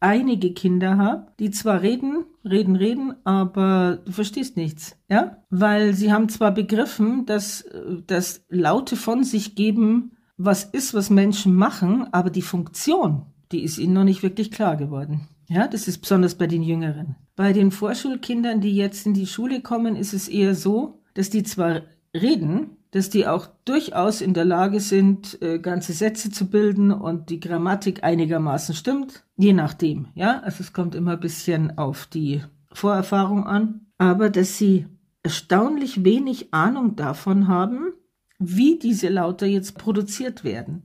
einige 0.00 0.52
Kinder 0.52 0.96
habe, 0.96 1.28
die 1.38 1.50
zwar 1.50 1.82
reden, 1.82 2.24
reden, 2.44 2.76
reden, 2.76 3.14
aber 3.24 4.00
du 4.04 4.12
verstehst 4.12 4.56
nichts, 4.56 4.96
ja? 5.08 5.38
Weil 5.50 5.94
sie 5.94 6.12
haben 6.12 6.28
zwar 6.28 6.52
begriffen, 6.52 7.24
dass 7.24 7.64
das 8.06 8.44
Laute 8.48 8.96
von 8.96 9.22
sich 9.22 9.54
geben, 9.54 10.12
was 10.36 10.64
ist, 10.64 10.92
was 10.92 11.08
Menschen 11.08 11.54
machen, 11.54 12.12
aber 12.12 12.30
die 12.30 12.42
Funktion, 12.42 13.26
die 13.52 13.62
ist 13.62 13.78
ihnen 13.78 13.92
noch 13.92 14.04
nicht 14.04 14.24
wirklich 14.24 14.50
klar 14.50 14.76
geworden. 14.76 15.28
Ja, 15.48 15.68
das 15.68 15.86
ist 15.86 15.98
besonders 15.98 16.36
bei 16.36 16.46
den 16.46 16.62
Jüngeren. 16.62 17.14
Bei 17.36 17.52
den 17.52 17.70
Vorschulkindern, 17.70 18.60
die 18.60 18.74
jetzt 18.74 19.06
in 19.06 19.14
die 19.14 19.26
Schule 19.26 19.60
kommen, 19.60 19.94
ist 19.96 20.14
es 20.14 20.28
eher 20.28 20.54
so, 20.54 21.00
dass 21.14 21.30
die 21.30 21.42
zwar 21.42 21.82
reden, 22.14 22.70
dass 22.92 23.08
die 23.08 23.26
auch 23.26 23.48
durchaus 23.64 24.20
in 24.20 24.34
der 24.34 24.44
Lage 24.44 24.78
sind, 24.78 25.40
äh, 25.42 25.58
ganze 25.58 25.92
Sätze 25.94 26.30
zu 26.30 26.48
bilden 26.48 26.92
und 26.92 27.30
die 27.30 27.40
Grammatik 27.40 28.04
einigermaßen 28.04 28.74
stimmt, 28.74 29.24
je 29.36 29.54
nachdem. 29.54 30.08
Ja, 30.14 30.40
also 30.40 30.62
es 30.62 30.72
kommt 30.72 30.94
immer 30.94 31.12
ein 31.12 31.20
bisschen 31.20 31.78
auf 31.78 32.06
die 32.06 32.42
Vorerfahrung 32.72 33.46
an, 33.46 33.86
aber 33.98 34.30
dass 34.30 34.58
sie 34.58 34.86
erstaunlich 35.22 36.04
wenig 36.04 36.52
Ahnung 36.52 36.94
davon 36.94 37.48
haben, 37.48 37.92
wie 38.38 38.78
diese 38.78 39.08
Lauter 39.08 39.46
jetzt 39.46 39.78
produziert 39.78 40.44
werden. 40.44 40.84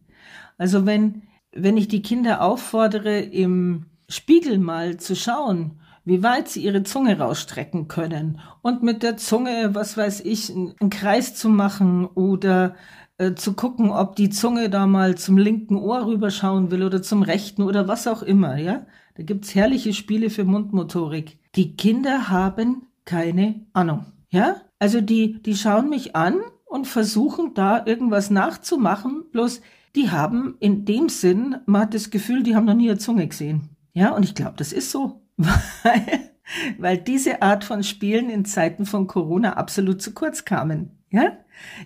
Also 0.57 0.85
wenn, 0.85 1.23
wenn 1.51 1.75
ich 1.75 1.89
die 1.89 2.01
Kinder 2.01 2.41
auffordere, 2.41 3.19
im 3.19 3.87
Spiegel 4.07 4.59
mal 4.59 4.97
zu 4.97 5.15
schauen, 5.15 5.81
wie 6.07 6.23
weit 6.23 6.47
sie 6.47 6.63
ihre 6.63 6.83
Zunge 6.83 7.19
rausstrecken 7.19 7.89
können 7.89 8.39
und 8.61 8.81
mit 8.81 9.03
der 9.03 9.17
Zunge, 9.17 9.75
was 9.75 9.97
weiß 9.97 10.21
ich, 10.21 10.49
einen 10.49 10.89
Kreis 10.89 11.35
zu 11.35 11.49
machen 11.49 12.05
oder 12.05 12.75
äh, 13.17 13.33
zu 13.33 13.51
gucken, 13.53 13.91
ob 13.91 14.15
die 14.15 14.29
Zunge 14.29 14.69
da 14.69 14.87
mal 14.87 15.15
zum 15.15 15.37
linken 15.37 15.75
Ohr 15.75 16.05
rüberschauen 16.05 16.71
will 16.71 16.83
oder 16.83 17.01
zum 17.01 17.23
rechten 17.23 17.61
oder 17.61 17.89
was 17.89 18.07
auch 18.07 18.23
immer, 18.23 18.55
ja? 18.57 18.85
Da 19.15 19.23
gibt's 19.23 19.53
herrliche 19.53 19.91
Spiele 19.91 20.29
für 20.29 20.45
Mundmotorik. 20.45 21.39
Die 21.55 21.75
Kinder 21.75 22.29
haben 22.29 22.87
keine 23.03 23.65
Ahnung, 23.73 24.05
ja? 24.29 24.61
Also 24.79 25.01
die, 25.01 25.41
die 25.41 25.57
schauen 25.57 25.89
mich 25.89 26.15
an 26.15 26.35
und 26.63 26.87
versuchen 26.87 27.53
da 27.53 27.85
irgendwas 27.85 28.29
nachzumachen. 28.29 29.25
Bloß 29.33 29.59
die 29.93 30.09
haben 30.09 30.55
in 30.61 30.85
dem 30.85 31.09
Sinn, 31.09 31.57
man 31.65 31.81
hat 31.81 31.93
das 31.93 32.11
Gefühl, 32.11 32.43
die 32.43 32.55
haben 32.55 32.65
noch 32.65 32.75
nie 32.75 32.89
eine 32.89 32.97
Zunge 32.97 33.27
gesehen. 33.27 33.69
Ja, 33.93 34.15
und 34.15 34.23
ich 34.23 34.35
glaube, 34.35 34.53
das 34.55 34.71
ist 34.71 34.91
so, 34.91 35.26
weil, 35.37 36.31
weil 36.77 36.97
diese 36.97 37.41
Art 37.41 37.63
von 37.63 37.83
Spielen 37.83 38.29
in 38.29 38.45
Zeiten 38.45 38.85
von 38.85 39.07
Corona 39.07 39.53
absolut 39.53 40.01
zu 40.01 40.13
kurz 40.13 40.45
kamen. 40.45 40.97
Ja? 41.09 41.37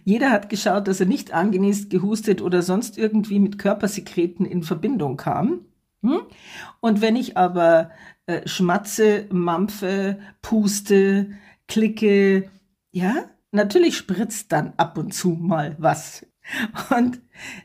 Jeder 0.03 0.31
hat 0.31 0.49
geschaut, 0.49 0.87
dass 0.87 0.99
er 0.99 1.05
nicht 1.05 1.33
angenießt, 1.33 1.89
gehustet 1.89 2.41
oder 2.41 2.61
sonst 2.61 2.97
irgendwie 2.97 3.39
mit 3.39 3.57
Körpersekreten 3.57 4.45
in 4.45 4.63
Verbindung 4.63 5.17
kam. 5.17 5.65
Hm? 6.01 6.21
Und 6.79 7.01
wenn 7.01 7.15
ich 7.15 7.37
aber 7.37 7.91
äh, 8.25 8.47
schmatze, 8.47 9.25
mampfe, 9.29 10.19
puste, 10.41 11.31
klicke, 11.67 12.49
ja, 12.91 13.29
natürlich 13.51 13.97
spritzt 13.97 14.51
dann 14.51 14.73
ab 14.77 14.97
und 14.97 15.13
zu 15.13 15.29
mal 15.29 15.75
was. 15.79 16.25
Und 16.95 17.21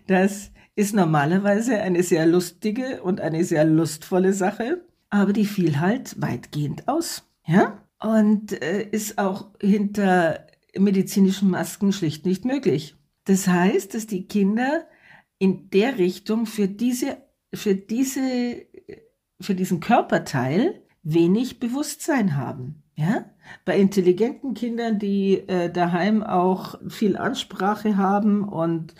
das 0.06 0.52
ist 0.74 0.94
normalerweise 0.94 1.80
eine 1.80 2.02
sehr 2.02 2.26
lustige 2.26 3.02
und 3.02 3.20
eine 3.20 3.44
sehr 3.44 3.64
lustvolle 3.64 4.34
Sache, 4.34 4.84
aber 5.16 5.32
die 5.32 5.46
fiel 5.46 5.80
halt 5.80 6.20
weitgehend 6.20 6.88
aus. 6.88 7.24
Ja? 7.46 7.82
Und 8.00 8.52
äh, 8.62 8.88
ist 8.90 9.18
auch 9.18 9.48
hinter 9.60 10.46
medizinischen 10.76 11.50
Masken 11.50 11.92
schlicht 11.92 12.26
nicht 12.26 12.44
möglich. 12.44 12.96
Das 13.24 13.48
heißt, 13.48 13.94
dass 13.94 14.06
die 14.06 14.26
Kinder 14.26 14.86
in 15.38 15.70
der 15.70 15.98
Richtung 15.98 16.46
für 16.46 16.68
diese, 16.68 17.18
für 17.52 17.74
diese, 17.74 18.66
für 19.40 19.54
diesen 19.54 19.80
Körperteil 19.80 20.82
wenig 21.02 21.60
Bewusstsein 21.60 22.36
haben. 22.36 22.82
Ja? 22.94 23.26
Bei 23.64 23.78
intelligenten 23.78 24.54
Kindern, 24.54 24.98
die 24.98 25.38
äh, 25.48 25.70
daheim 25.70 26.22
auch 26.22 26.78
viel 26.88 27.16
Ansprache 27.16 27.96
haben 27.96 28.44
und 28.44 28.94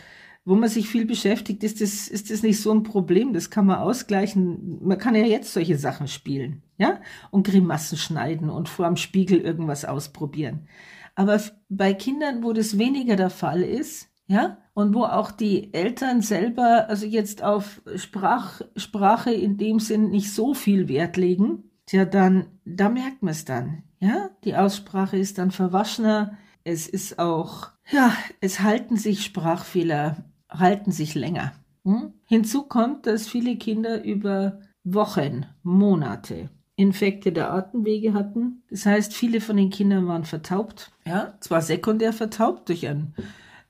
wo 0.46 0.54
man 0.54 0.68
sich 0.68 0.88
viel 0.88 1.04
beschäftigt, 1.04 1.64
ist 1.64 1.80
das, 1.80 2.06
ist 2.06 2.30
das 2.30 2.44
nicht 2.44 2.62
so 2.62 2.72
ein 2.72 2.84
Problem. 2.84 3.34
Das 3.34 3.50
kann 3.50 3.66
man 3.66 3.80
ausgleichen. 3.80 4.78
Man 4.80 4.96
kann 4.96 5.16
ja 5.16 5.24
jetzt 5.24 5.52
solche 5.52 5.76
Sachen 5.76 6.06
spielen, 6.06 6.62
ja? 6.78 7.00
Und 7.32 7.48
Grimassen 7.48 7.98
schneiden 7.98 8.48
und 8.48 8.68
vor 8.68 8.86
dem 8.86 8.96
Spiegel 8.96 9.40
irgendwas 9.40 9.84
ausprobieren. 9.84 10.68
Aber 11.16 11.40
bei 11.68 11.94
Kindern, 11.94 12.44
wo 12.44 12.52
das 12.52 12.78
weniger 12.78 13.16
der 13.16 13.30
Fall 13.30 13.62
ist, 13.62 14.08
ja, 14.28 14.58
und 14.72 14.94
wo 14.94 15.04
auch 15.04 15.32
die 15.32 15.74
Eltern 15.74 16.22
selber, 16.22 16.86
also 16.88 17.06
jetzt 17.06 17.42
auf 17.42 17.82
Sprach, 17.96 18.60
Sprache 18.76 19.32
in 19.32 19.56
dem 19.56 19.80
Sinn 19.80 20.10
nicht 20.10 20.32
so 20.32 20.54
viel 20.54 20.88
Wert 20.88 21.16
legen, 21.16 21.64
tja, 21.86 22.04
dann, 22.04 22.46
da 22.64 22.88
merkt 22.88 23.22
man 23.22 23.32
es 23.32 23.44
dann, 23.44 23.82
ja, 23.98 24.30
die 24.44 24.54
Aussprache 24.54 25.16
ist 25.16 25.38
dann 25.38 25.50
verwaschener, 25.50 26.36
es 26.62 26.88
ist 26.88 27.18
auch, 27.18 27.70
ja, 27.90 28.12
es 28.40 28.60
halten 28.60 28.96
sich 28.96 29.24
Sprachfehler, 29.24 30.24
halten 30.58 30.92
sich 30.92 31.14
länger. 31.14 31.52
Hm? 31.84 32.12
Hinzu 32.24 32.64
kommt, 32.64 33.06
dass 33.06 33.28
viele 33.28 33.56
Kinder 33.56 34.04
über 34.04 34.60
Wochen, 34.84 35.46
Monate 35.62 36.50
Infekte 36.76 37.32
der 37.32 37.52
Atemwege 37.52 38.12
hatten. 38.12 38.62
Das 38.70 38.84
heißt, 38.84 39.14
viele 39.14 39.40
von 39.40 39.56
den 39.56 39.70
Kindern 39.70 40.06
waren 40.06 40.24
vertaubt. 40.24 40.92
Ja, 41.06 41.34
zwar 41.40 41.62
sekundär 41.62 42.12
vertaubt 42.12 42.68
durch 42.68 42.86
eine 42.86 43.12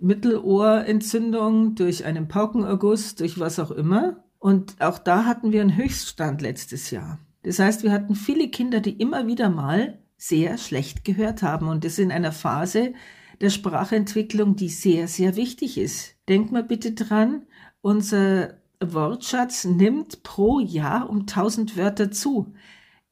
Mittelohrentzündung, 0.00 1.76
durch 1.76 2.04
einen 2.04 2.26
Paukenerguss, 2.26 3.14
durch 3.14 3.38
was 3.38 3.60
auch 3.60 3.70
immer. 3.70 4.24
Und 4.38 4.74
auch 4.80 4.98
da 4.98 5.24
hatten 5.24 5.52
wir 5.52 5.60
einen 5.60 5.76
Höchststand 5.76 6.42
letztes 6.42 6.90
Jahr. 6.90 7.20
Das 7.44 7.60
heißt, 7.60 7.84
wir 7.84 7.92
hatten 7.92 8.16
viele 8.16 8.48
Kinder, 8.48 8.80
die 8.80 9.00
immer 9.00 9.28
wieder 9.28 9.50
mal 9.50 10.00
sehr 10.16 10.58
schlecht 10.58 11.04
gehört 11.04 11.42
haben. 11.42 11.68
Und 11.68 11.84
das 11.84 11.98
in 12.00 12.10
einer 12.10 12.32
Phase 12.32 12.92
der 13.40 13.50
Sprachentwicklung, 13.50 14.56
die 14.56 14.68
sehr, 14.68 15.08
sehr 15.08 15.36
wichtig 15.36 15.78
ist. 15.78 16.16
Denkt 16.28 16.52
mal 16.52 16.64
bitte 16.64 16.92
dran, 16.92 17.46
unser 17.80 18.54
Wortschatz 18.80 19.64
nimmt 19.64 20.22
pro 20.22 20.60
Jahr 20.60 21.08
um 21.08 21.20
1000 21.20 21.76
Wörter 21.76 22.10
zu. 22.10 22.54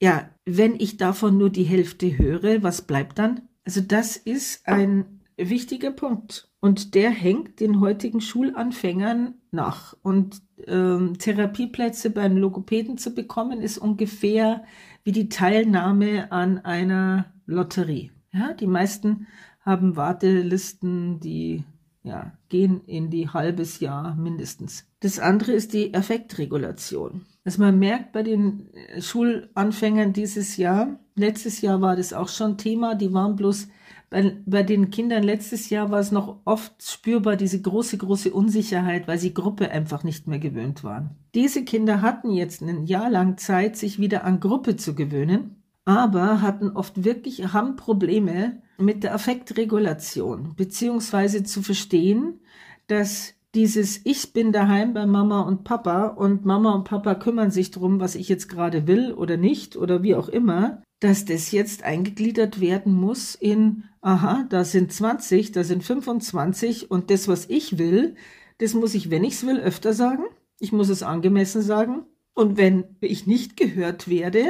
Ja, 0.00 0.28
wenn 0.44 0.74
ich 0.78 0.96
davon 0.96 1.38
nur 1.38 1.50
die 1.50 1.64
Hälfte 1.64 2.18
höre, 2.18 2.62
was 2.62 2.82
bleibt 2.82 3.18
dann? 3.18 3.48
Also 3.64 3.80
das 3.80 4.16
ist 4.16 4.66
ein 4.68 5.20
wichtiger 5.36 5.90
Punkt. 5.90 6.48
Und 6.60 6.94
der 6.94 7.10
hängt 7.10 7.60
den 7.60 7.80
heutigen 7.80 8.20
Schulanfängern 8.20 9.34
nach. 9.50 9.96
Und 10.02 10.42
ähm, 10.66 11.18
Therapieplätze 11.18 12.10
beim 12.10 12.36
Logopäden 12.36 12.98
zu 12.98 13.14
bekommen, 13.14 13.60
ist 13.60 13.78
ungefähr 13.78 14.64
wie 15.04 15.12
die 15.12 15.28
Teilnahme 15.28 16.32
an 16.32 16.58
einer 16.58 17.26
Lotterie. 17.46 18.10
Ja, 18.32 18.52
die 18.52 18.66
meisten 18.66 19.26
haben 19.64 19.96
Wartelisten, 19.96 21.20
die 21.20 21.64
ja, 22.02 22.32
gehen 22.50 22.82
in 22.86 23.10
die 23.10 23.28
halbes 23.30 23.80
Jahr 23.80 24.14
mindestens. 24.14 24.86
Das 25.00 25.18
andere 25.18 25.52
ist 25.52 25.72
die 25.72 25.94
Effektregulation. 25.94 27.24
Also 27.44 27.62
man 27.62 27.78
merkt 27.78 28.12
bei 28.12 28.22
den 28.22 28.68
äh, 28.74 29.00
Schulanfängern 29.00 30.12
dieses 30.12 30.58
Jahr, 30.58 30.98
letztes 31.14 31.62
Jahr 31.62 31.80
war 31.80 31.96
das 31.96 32.12
auch 32.12 32.28
schon 32.28 32.58
Thema, 32.58 32.94
die 32.94 33.12
waren 33.12 33.36
bloß 33.36 33.68
bei, 34.10 34.36
bei 34.46 34.62
den 34.62 34.90
Kindern 34.90 35.24
letztes 35.24 35.70
Jahr 35.70 35.90
war 35.90 35.98
es 35.98 36.12
noch 36.12 36.36
oft 36.44 36.80
spürbar, 36.80 37.34
diese 37.34 37.60
große, 37.60 37.98
große 37.98 38.32
Unsicherheit, 38.32 39.08
weil 39.08 39.18
sie 39.18 39.34
Gruppe 39.34 39.70
einfach 39.72 40.04
nicht 40.04 40.28
mehr 40.28 40.38
gewöhnt 40.38 40.84
waren. 40.84 41.16
Diese 41.34 41.64
Kinder 41.64 42.00
hatten 42.00 42.30
jetzt 42.30 42.62
ein 42.62 42.84
Jahr 42.84 43.10
lang 43.10 43.38
Zeit, 43.38 43.76
sich 43.76 43.98
wieder 43.98 44.22
an 44.22 44.38
Gruppe 44.38 44.76
zu 44.76 44.94
gewöhnen, 44.94 45.63
aber 45.84 46.40
hatten 46.40 46.70
oft 46.70 47.04
wirklich, 47.04 47.52
haben 47.52 47.76
Probleme 47.76 48.62
mit 48.78 49.02
der 49.04 49.14
Affektregulation, 49.14 50.54
beziehungsweise 50.56 51.44
zu 51.44 51.62
verstehen, 51.62 52.40
dass 52.86 53.34
dieses 53.54 54.00
Ich 54.04 54.32
bin 54.32 54.50
daheim 54.50 54.94
bei 54.94 55.06
Mama 55.06 55.42
und 55.42 55.62
Papa 55.62 56.06
und 56.06 56.44
Mama 56.44 56.72
und 56.72 56.84
Papa 56.84 57.14
kümmern 57.14 57.50
sich 57.50 57.70
drum, 57.70 58.00
was 58.00 58.16
ich 58.16 58.28
jetzt 58.28 58.48
gerade 58.48 58.86
will 58.86 59.12
oder 59.12 59.36
nicht 59.36 59.76
oder 59.76 60.02
wie 60.02 60.16
auch 60.16 60.28
immer, 60.28 60.82
dass 60.98 61.24
das 61.24 61.52
jetzt 61.52 61.84
eingegliedert 61.84 62.60
werden 62.60 62.92
muss 62.92 63.34
in, 63.34 63.84
aha, 64.00 64.46
da 64.48 64.64
sind 64.64 64.92
20, 64.92 65.52
da 65.52 65.62
sind 65.62 65.84
25 65.84 66.90
und 66.90 67.10
das, 67.10 67.28
was 67.28 67.48
ich 67.48 67.78
will, 67.78 68.16
das 68.58 68.74
muss 68.74 68.94
ich, 68.94 69.10
wenn 69.10 69.24
ich 69.24 69.34
es 69.34 69.46
will, 69.46 69.60
öfter 69.60 69.92
sagen. 69.92 70.24
Ich 70.58 70.72
muss 70.72 70.88
es 70.88 71.02
angemessen 71.02 71.62
sagen. 71.62 72.06
Und 72.34 72.56
wenn 72.56 72.84
ich 73.00 73.26
nicht 73.26 73.56
gehört 73.56 74.08
werde, 74.08 74.44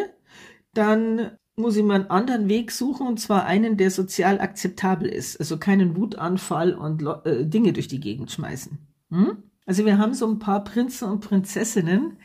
dann 0.74 1.32
muss 1.56 1.76
ich 1.76 1.84
mir 1.84 1.94
einen 1.94 2.10
anderen 2.10 2.48
Weg 2.48 2.72
suchen 2.72 3.06
und 3.06 3.20
zwar 3.20 3.46
einen, 3.46 3.76
der 3.76 3.90
sozial 3.90 4.40
akzeptabel 4.40 5.08
ist. 5.08 5.38
Also 5.38 5.58
keinen 5.58 5.96
Wutanfall 5.96 6.74
und 6.74 7.02
äh, 7.24 7.46
Dinge 7.46 7.72
durch 7.72 7.88
die 7.88 8.00
Gegend 8.00 8.30
schmeißen. 8.30 8.78
Hm? 9.10 9.42
Also 9.66 9.87
wir 9.87 9.98
haben 9.98 10.14
so 10.14 10.28
ein 10.28 10.38
paar 10.38 10.64
Prinzen 10.64 11.08
und 11.08 11.20
Prinzessinnen, 11.20 12.18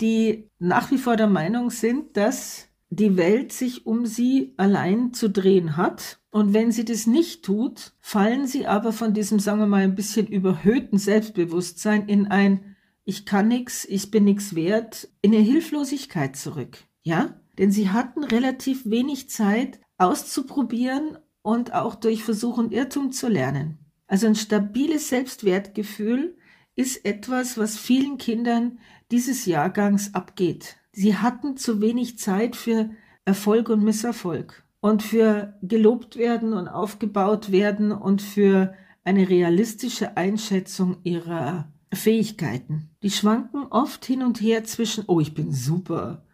die 0.00 0.50
nach 0.58 0.90
wie 0.90 0.98
vor 0.98 1.16
der 1.16 1.28
Meinung 1.28 1.70
sind, 1.70 2.16
dass 2.16 2.68
die 2.90 3.16
Welt 3.16 3.52
sich 3.52 3.86
um 3.86 4.06
sie 4.06 4.54
allein 4.56 5.12
zu 5.12 5.30
drehen 5.30 5.76
hat. 5.76 6.20
Und 6.30 6.52
wenn 6.52 6.72
sie 6.72 6.84
das 6.84 7.06
nicht 7.06 7.44
tut, 7.44 7.92
fallen 8.00 8.46
sie 8.46 8.66
aber 8.66 8.92
von 8.92 9.14
diesem, 9.14 9.38
sagen 9.38 9.60
wir 9.60 9.66
mal, 9.66 9.82
ein 9.82 9.94
bisschen 9.94 10.26
überhöhten 10.26 10.98
Selbstbewusstsein 10.98 12.08
in 12.08 12.26
ein 12.26 12.76
Ich 13.04 13.24
kann 13.24 13.48
nichts, 13.48 13.84
ich 13.84 14.10
bin 14.10 14.24
nichts 14.24 14.54
wert, 14.54 15.08
in 15.22 15.32
eine 15.32 15.42
Hilflosigkeit 15.42 16.36
zurück. 16.36 16.78
Ja? 17.02 17.40
Denn 17.58 17.70
sie 17.70 17.90
hatten 17.90 18.24
relativ 18.24 18.88
wenig 18.88 19.30
Zeit 19.30 19.80
auszuprobieren 19.98 21.18
und 21.42 21.72
auch 21.74 21.94
durch 21.94 22.24
Versuch 22.24 22.58
und 22.58 22.72
Irrtum 22.72 23.12
zu 23.12 23.28
lernen. 23.28 23.78
Also 24.06 24.26
ein 24.26 24.34
stabiles 24.34 25.08
Selbstwertgefühl 25.08 26.36
ist 26.76 27.04
etwas, 27.04 27.56
was 27.56 27.78
vielen 27.78 28.18
Kindern 28.18 28.78
dieses 29.10 29.46
Jahrgangs 29.46 30.14
abgeht. 30.14 30.76
Sie 30.92 31.16
hatten 31.16 31.56
zu 31.56 31.80
wenig 31.80 32.18
Zeit 32.18 32.56
für 32.56 32.90
Erfolg 33.24 33.68
und 33.68 33.82
Misserfolg 33.82 34.64
und 34.80 35.02
für 35.02 35.58
gelobt 35.62 36.16
werden 36.16 36.52
und 36.52 36.68
aufgebaut 36.68 37.52
werden 37.52 37.92
und 37.92 38.22
für 38.22 38.74
eine 39.04 39.28
realistische 39.28 40.16
Einschätzung 40.16 40.98
ihrer 41.04 41.72
Fähigkeiten. 41.92 42.90
Die 43.02 43.10
schwanken 43.10 43.64
oft 43.70 44.04
hin 44.04 44.22
und 44.22 44.40
her 44.40 44.64
zwischen, 44.64 45.04
oh, 45.06 45.20
ich 45.20 45.34
bin 45.34 45.52
super 45.52 46.24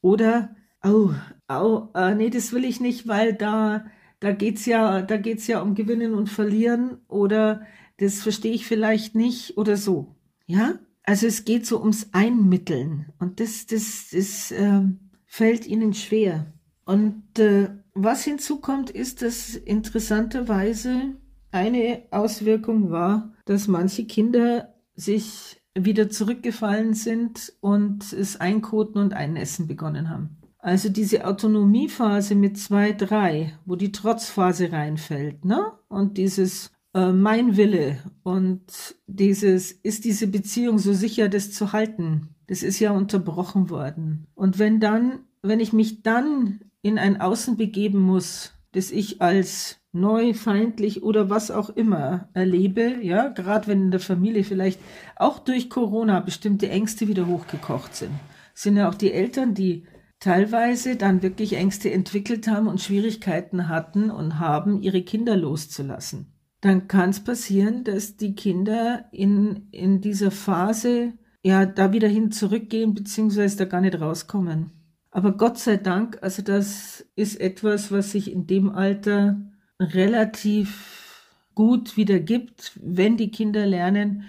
oder, 0.00 0.54
oh, 0.84 1.10
oh, 1.48 1.88
äh, 1.94 2.14
nee, 2.14 2.30
das 2.30 2.52
will 2.52 2.64
ich 2.64 2.80
nicht, 2.80 3.08
weil 3.08 3.34
da 3.34 3.84
da 4.20 4.32
geht's 4.32 4.66
ja, 4.66 5.02
da 5.02 5.16
geht's 5.16 5.46
ja 5.46 5.60
um 5.62 5.74
Gewinnen 5.74 6.14
und 6.14 6.28
Verlieren 6.28 6.98
oder 7.08 7.62
das 7.98 8.22
verstehe 8.22 8.52
ich 8.52 8.66
vielleicht 8.66 9.14
nicht 9.14 9.56
oder 9.56 9.76
so. 9.76 10.16
Ja? 10.46 10.78
Also 11.04 11.26
es 11.26 11.44
geht 11.44 11.66
so 11.66 11.80
ums 11.80 12.08
Einmitteln 12.12 13.12
und 13.18 13.40
das, 13.40 13.66
das, 13.66 14.08
das 14.12 14.50
äh, 14.50 14.82
fällt 15.26 15.66
ihnen 15.66 15.94
schwer. 15.94 16.52
Und 16.84 17.38
äh, 17.38 17.70
was 17.94 18.24
hinzukommt, 18.24 18.90
ist, 18.90 19.22
dass 19.22 19.54
interessanterweise 19.54 21.16
eine 21.50 22.02
Auswirkung 22.10 22.90
war, 22.90 23.34
dass 23.44 23.68
manche 23.68 24.06
Kinder 24.06 24.74
sich 24.94 25.60
wieder 25.74 26.10
zurückgefallen 26.10 26.94
sind 26.94 27.52
und 27.60 28.12
es 28.12 28.36
einkoten 28.36 29.00
und 29.00 29.14
einnässen 29.14 29.66
begonnen 29.66 30.10
haben. 30.10 30.38
Also 30.68 30.90
diese 30.90 31.26
Autonomiephase 31.26 32.34
mit 32.34 32.58
zwei, 32.58 32.92
drei, 32.92 33.54
wo 33.64 33.74
die 33.74 33.90
Trotzphase 33.90 34.70
reinfällt, 34.70 35.46
ne? 35.46 35.72
Und 35.88 36.18
dieses, 36.18 36.72
äh, 36.92 37.10
mein 37.10 37.56
Wille 37.56 37.96
und 38.22 38.60
dieses, 39.06 39.72
ist 39.72 40.04
diese 40.04 40.26
Beziehung 40.26 40.78
so 40.78 40.92
sicher, 40.92 41.30
das 41.30 41.52
zu 41.52 41.72
halten? 41.72 42.34
Das 42.48 42.62
ist 42.62 42.80
ja 42.80 42.90
unterbrochen 42.90 43.70
worden. 43.70 44.26
Und 44.34 44.58
wenn 44.58 44.78
dann, 44.78 45.20
wenn 45.40 45.58
ich 45.58 45.72
mich 45.72 46.02
dann 46.02 46.60
in 46.82 46.98
ein 46.98 47.18
Außen 47.18 47.56
begeben 47.56 48.00
muss, 48.00 48.52
das 48.72 48.90
ich 48.90 49.22
als 49.22 49.78
neu, 49.92 50.34
feindlich 50.34 51.02
oder 51.02 51.30
was 51.30 51.50
auch 51.50 51.70
immer 51.70 52.28
erlebe, 52.34 52.98
ja, 53.00 53.28
gerade 53.28 53.68
wenn 53.68 53.84
in 53.84 53.90
der 53.90 54.00
Familie 54.00 54.44
vielleicht 54.44 54.80
auch 55.16 55.38
durch 55.38 55.70
Corona 55.70 56.20
bestimmte 56.20 56.68
Ängste 56.68 57.08
wieder 57.08 57.26
hochgekocht 57.26 57.96
sind, 57.96 58.12
sind 58.52 58.76
ja 58.76 58.86
auch 58.90 58.94
die 58.94 59.12
Eltern, 59.12 59.54
die 59.54 59.86
teilweise 60.20 60.96
dann 60.96 61.22
wirklich 61.22 61.54
Ängste 61.54 61.90
entwickelt 61.90 62.48
haben 62.48 62.66
und 62.66 62.80
Schwierigkeiten 62.80 63.68
hatten 63.68 64.10
und 64.10 64.38
haben, 64.38 64.82
ihre 64.82 65.02
Kinder 65.02 65.36
loszulassen. 65.36 66.32
Dann 66.60 66.88
kann 66.88 67.10
es 67.10 67.22
passieren, 67.22 67.84
dass 67.84 68.16
die 68.16 68.34
Kinder 68.34 69.04
in, 69.12 69.68
in 69.70 70.00
dieser 70.00 70.30
Phase 70.30 71.12
ja 71.42 71.66
da 71.66 71.92
wieder 71.92 72.08
hin 72.08 72.32
zurückgehen, 72.32 72.94
beziehungsweise 72.94 73.56
da 73.58 73.64
gar 73.64 73.80
nicht 73.80 74.00
rauskommen. 74.00 74.72
Aber 75.10 75.36
Gott 75.36 75.58
sei 75.58 75.76
Dank, 75.76 76.18
also 76.20 76.42
das 76.42 77.06
ist 77.14 77.40
etwas, 77.40 77.92
was 77.92 78.12
sich 78.12 78.30
in 78.32 78.46
dem 78.46 78.70
Alter 78.70 79.40
relativ 79.80 81.24
gut 81.54 81.96
wieder 81.96 82.18
gibt, 82.18 82.72
wenn 82.82 83.16
die 83.16 83.30
Kinder 83.30 83.66
lernen, 83.66 84.24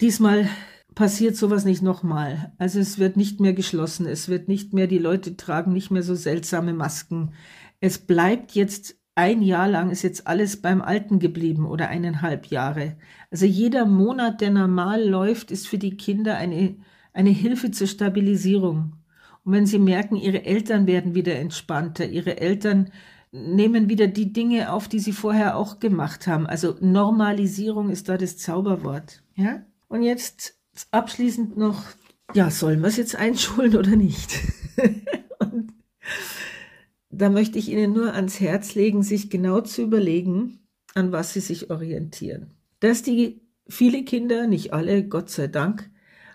diesmal 0.00 0.48
passiert 0.98 1.36
sowas 1.36 1.64
nicht 1.64 1.80
nochmal. 1.80 2.52
Also 2.58 2.80
es 2.80 2.98
wird 2.98 3.16
nicht 3.16 3.38
mehr 3.38 3.52
geschlossen, 3.52 4.04
es 4.04 4.28
wird 4.28 4.48
nicht 4.48 4.72
mehr, 4.72 4.88
die 4.88 4.98
Leute 4.98 5.36
tragen 5.36 5.72
nicht 5.72 5.92
mehr 5.92 6.02
so 6.02 6.16
seltsame 6.16 6.72
Masken. 6.72 7.34
Es 7.78 7.98
bleibt 7.98 8.56
jetzt 8.56 8.96
ein 9.14 9.40
Jahr 9.40 9.68
lang 9.68 9.90
ist 9.90 10.02
jetzt 10.02 10.26
alles 10.26 10.60
beim 10.60 10.82
Alten 10.82 11.20
geblieben 11.20 11.66
oder 11.66 11.88
eineinhalb 11.88 12.46
Jahre. 12.46 12.96
Also 13.30 13.46
jeder 13.46 13.86
Monat, 13.86 14.40
der 14.40 14.50
normal 14.50 15.04
läuft, 15.04 15.52
ist 15.52 15.68
für 15.68 15.78
die 15.78 15.96
Kinder 15.96 16.36
eine, 16.36 16.74
eine 17.12 17.30
Hilfe 17.30 17.70
zur 17.70 17.86
Stabilisierung. 17.86 18.94
Und 19.44 19.52
wenn 19.52 19.66
sie 19.66 19.78
merken, 19.78 20.16
ihre 20.16 20.44
Eltern 20.44 20.88
werden 20.88 21.14
wieder 21.14 21.36
entspannter, 21.36 22.06
ihre 22.08 22.40
Eltern 22.40 22.90
nehmen 23.30 23.88
wieder 23.88 24.08
die 24.08 24.32
Dinge 24.32 24.72
auf, 24.72 24.88
die 24.88 24.98
sie 24.98 25.12
vorher 25.12 25.56
auch 25.56 25.78
gemacht 25.78 26.26
haben. 26.26 26.48
Also 26.48 26.74
Normalisierung 26.80 27.88
ist 27.88 28.08
da 28.08 28.18
das 28.18 28.36
Zauberwort. 28.36 29.22
Ja? 29.36 29.62
Und 29.86 30.02
jetzt 30.02 30.57
abschließend 30.90 31.56
noch, 31.56 31.82
ja, 32.34 32.50
sollen 32.50 32.80
wir 32.80 32.88
es 32.88 32.96
jetzt 32.96 33.16
einschulen 33.16 33.76
oder 33.76 33.96
nicht? 33.96 34.38
Und 35.38 35.72
da 37.10 37.30
möchte 37.30 37.58
ich 37.58 37.70
Ihnen 37.70 37.92
nur 37.92 38.14
ans 38.14 38.40
Herz 38.40 38.74
legen, 38.74 39.02
sich 39.02 39.30
genau 39.30 39.60
zu 39.60 39.82
überlegen, 39.82 40.60
an 40.94 41.12
was 41.12 41.32
Sie 41.32 41.40
sich 41.40 41.70
orientieren. 41.70 42.54
Dass 42.80 43.02
die 43.02 43.40
viele 43.66 44.04
Kinder, 44.04 44.46
nicht 44.46 44.72
alle, 44.72 45.06
Gott 45.06 45.30
sei 45.30 45.46
Dank, 45.46 45.90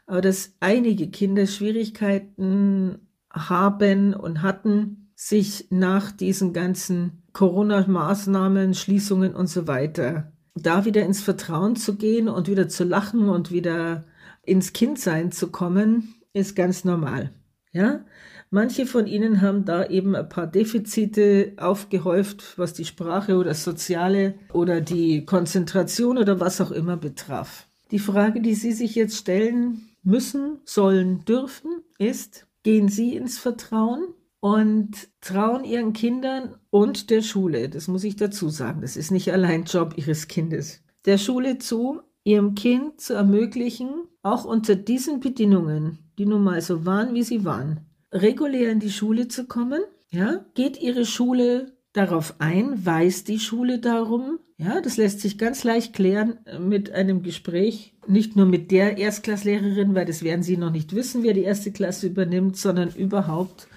aber 0.05 0.21
dass 0.21 0.53
einige 0.59 1.09
Kinder 1.09 1.47
Schwierigkeiten 1.47 3.07
haben 3.31 4.13
und 4.13 4.41
hatten, 4.41 4.99
sich 5.15 5.67
nach 5.69 6.11
diesen 6.11 6.53
ganzen 6.53 7.23
Corona-Maßnahmen, 7.33 8.73
Schließungen 8.73 9.33
und 9.35 9.47
so 9.47 9.67
weiter, 9.67 10.33
da 10.55 10.85
wieder 10.85 11.03
ins 11.03 11.21
Vertrauen 11.21 11.75
zu 11.75 11.95
gehen 11.95 12.27
und 12.27 12.47
wieder 12.47 12.67
zu 12.67 12.83
lachen 12.83 13.29
und 13.29 13.51
wieder 13.51 14.05
ins 14.43 14.73
Kindsein 14.73 15.31
zu 15.31 15.49
kommen, 15.51 16.15
ist 16.33 16.55
ganz 16.55 16.83
normal. 16.83 17.31
Ja? 17.71 18.05
Manche 18.49 18.85
von 18.85 19.07
ihnen 19.07 19.41
haben 19.41 19.65
da 19.65 19.87
eben 19.87 20.15
ein 20.15 20.29
paar 20.29 20.47
Defizite 20.47 21.53
aufgehäuft, 21.57 22.57
was 22.57 22.73
die 22.73 22.85
Sprache 22.85 23.35
oder 23.35 23.49
das 23.49 23.63
Soziale 23.63 24.35
oder 24.51 24.79
die 24.79 25.25
Konzentration 25.25 26.17
oder 26.17 26.39
was 26.39 26.61
auch 26.61 26.71
immer 26.71 26.97
betraf. 26.97 27.67
Die 27.91 27.99
Frage, 27.99 28.41
die 28.41 28.53
Sie 28.53 28.71
sich 28.71 28.95
jetzt 28.95 29.17
stellen 29.17 29.89
müssen, 30.03 30.59
sollen, 30.65 31.25
dürfen, 31.25 31.81
ist, 31.97 32.47
gehen 32.63 32.89
Sie 32.89 33.15
ins 33.15 33.39
Vertrauen? 33.39 34.13
und 34.43 35.07
trauen 35.21 35.63
ihren 35.63 35.93
Kindern 35.93 36.57
und 36.69 37.11
der 37.11 37.21
Schule, 37.21 37.69
das 37.69 37.87
muss 37.87 38.03
ich 38.03 38.17
dazu 38.17 38.49
sagen, 38.49 38.81
das 38.81 38.97
ist 38.97 39.09
nicht 39.09 39.31
allein 39.31 39.63
Job 39.63 39.93
ihres 39.95 40.27
Kindes, 40.27 40.81
der 41.05 41.17
Schule 41.17 41.59
zu, 41.59 42.01
ihrem 42.23 42.55
Kind 42.55 43.01
zu 43.01 43.13
ermöglichen, 43.13 43.89
auch 44.21 44.45
unter 44.45 44.75
diesen 44.75 45.19
Bedingungen, 45.19 45.99
die 46.17 46.25
nun 46.25 46.43
mal 46.43 46.61
so 46.61 46.85
waren, 46.85 47.13
wie 47.13 47.23
sie 47.23 47.43
waren, 47.43 47.81
regulär 48.11 48.71
in 48.71 48.79
die 48.79 48.91
Schule 48.91 49.27
zu 49.27 49.45
kommen, 49.45 49.81
ja, 50.09 50.45
geht 50.53 50.81
ihre 50.81 51.05
Schule 51.05 51.73
darauf 51.91 52.35
ein, 52.39 52.85
weiß 52.85 53.23
die 53.23 53.39
Schule 53.39 53.79
darum, 53.79 54.39
ja, 54.57 54.81
das 54.81 54.97
lässt 54.97 55.19
sich 55.19 55.37
ganz 55.37 55.63
leicht 55.63 55.93
klären 55.93 56.37
mit 56.59 56.91
einem 56.91 57.23
Gespräch, 57.23 57.95
nicht 58.07 58.35
nur 58.35 58.45
mit 58.45 58.71
der 58.71 58.97
Erstklasslehrerin, 58.97 59.95
weil 59.95 60.05
das 60.05 60.23
werden 60.23 60.43
sie 60.43 60.57
noch 60.57 60.71
nicht 60.71 60.95
wissen, 60.95 61.23
wer 61.23 61.33
die 61.33 61.41
erste 61.41 61.71
Klasse 61.71 62.07
übernimmt, 62.07 62.57
sondern 62.57 62.89
überhaupt 62.89 63.67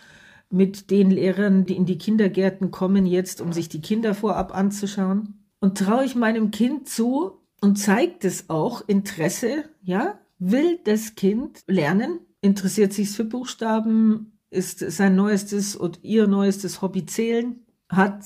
mit 0.50 0.90
den 0.90 1.10
Lehrern, 1.10 1.64
die 1.64 1.74
in 1.74 1.86
die 1.86 1.98
Kindergärten 1.98 2.70
kommen 2.70 3.06
jetzt, 3.06 3.40
um 3.40 3.52
sich 3.52 3.68
die 3.68 3.80
Kinder 3.80 4.14
vorab 4.14 4.54
anzuschauen? 4.54 5.44
Und 5.60 5.78
traue 5.78 6.04
ich 6.04 6.14
meinem 6.14 6.50
Kind 6.50 6.88
zu 6.88 7.40
und 7.66 7.74
zeigt 7.74 8.24
es 8.24 8.48
auch 8.48 8.86
Interesse, 8.86 9.64
ja? 9.82 10.20
Will 10.38 10.78
das 10.84 11.16
Kind 11.16 11.64
lernen? 11.66 12.20
Interessiert 12.40 12.92
sich 12.92 13.10
für 13.10 13.24
Buchstaben? 13.24 14.38
Ist 14.50 14.78
sein 14.78 15.16
neuestes 15.16 15.74
und 15.74 15.98
ihr 16.04 16.28
neuestes 16.28 16.80
Hobby 16.80 17.06
zählen? 17.06 17.66
Hat 17.88 18.24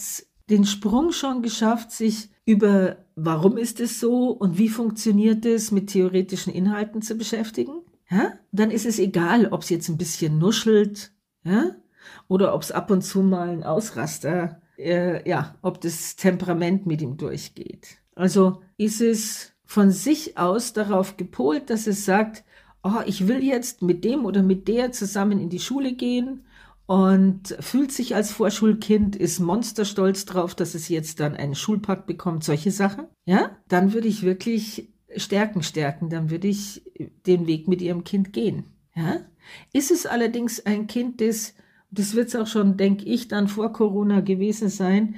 den 0.50 0.66
Sprung 0.66 1.12
schon 1.12 1.40
geschafft, 1.40 1.90
sich 1.90 2.28
über 2.44 2.98
warum 3.16 3.56
ist 3.56 3.80
es 3.80 3.98
so 3.98 4.28
und 4.28 4.58
wie 4.58 4.68
funktioniert 4.68 5.46
es 5.46 5.70
mit 5.70 5.88
theoretischen 5.88 6.52
Inhalten 6.52 7.00
zu 7.00 7.14
beschäftigen? 7.14 7.80
Ja? 8.10 8.34
Dann 8.52 8.70
ist 8.70 8.84
es 8.84 8.98
egal, 8.98 9.46
ob 9.46 9.62
es 9.62 9.70
jetzt 9.70 9.88
ein 9.88 9.96
bisschen 9.96 10.36
nuschelt, 10.36 11.12
ja? 11.44 11.76
oder 12.28 12.54
ob 12.54 12.60
es 12.60 12.72
ab 12.72 12.90
und 12.90 13.00
zu 13.00 13.22
mal 13.22 13.48
ein 13.48 13.64
Ausraster, 13.64 14.60
äh, 14.76 15.26
ja, 15.26 15.54
ob 15.62 15.80
das 15.80 16.16
Temperament 16.16 16.84
mit 16.84 17.00
ihm 17.00 17.16
durchgeht. 17.16 18.00
Also 18.14 18.62
ist 18.76 19.00
es 19.00 19.52
von 19.64 19.90
sich 19.90 20.36
aus 20.36 20.72
darauf 20.72 21.16
gepolt, 21.16 21.70
dass 21.70 21.86
es 21.86 22.04
sagt, 22.04 22.44
oh, 22.82 23.00
ich 23.06 23.28
will 23.28 23.42
jetzt 23.42 23.82
mit 23.82 24.04
dem 24.04 24.24
oder 24.24 24.42
mit 24.42 24.68
der 24.68 24.92
zusammen 24.92 25.40
in 25.40 25.48
die 25.48 25.60
Schule 25.60 25.94
gehen 25.94 26.44
und 26.86 27.56
fühlt 27.60 27.92
sich 27.92 28.14
als 28.14 28.32
Vorschulkind, 28.32 29.14
ist 29.14 29.38
monsterstolz 29.38 30.24
drauf, 30.24 30.54
dass 30.54 30.74
es 30.74 30.88
jetzt 30.88 31.20
dann 31.20 31.36
einen 31.36 31.54
Schulpakt 31.54 32.06
bekommt, 32.06 32.42
solche 32.42 32.72
Sachen, 32.72 33.06
ja, 33.26 33.56
dann 33.68 33.92
würde 33.92 34.08
ich 34.08 34.22
wirklich 34.22 34.88
Stärken 35.16 35.62
stärken, 35.62 36.10
dann 36.10 36.30
würde 36.30 36.48
ich 36.48 36.82
den 37.26 37.46
Weg 37.46 37.68
mit 37.68 37.80
ihrem 37.80 38.02
Kind 38.04 38.32
gehen, 38.32 38.64
ja. 38.94 39.20
Ist 39.72 39.90
es 39.90 40.06
allerdings 40.06 40.64
ein 40.66 40.86
Kind, 40.86 41.20
das 41.20 41.54
das 41.90 42.14
wird 42.14 42.28
es 42.28 42.36
auch 42.36 42.46
schon, 42.46 42.76
denke 42.76 43.04
ich, 43.04 43.28
dann 43.28 43.48
vor 43.48 43.72
Corona 43.72 44.20
gewesen 44.20 44.68
sein, 44.68 45.16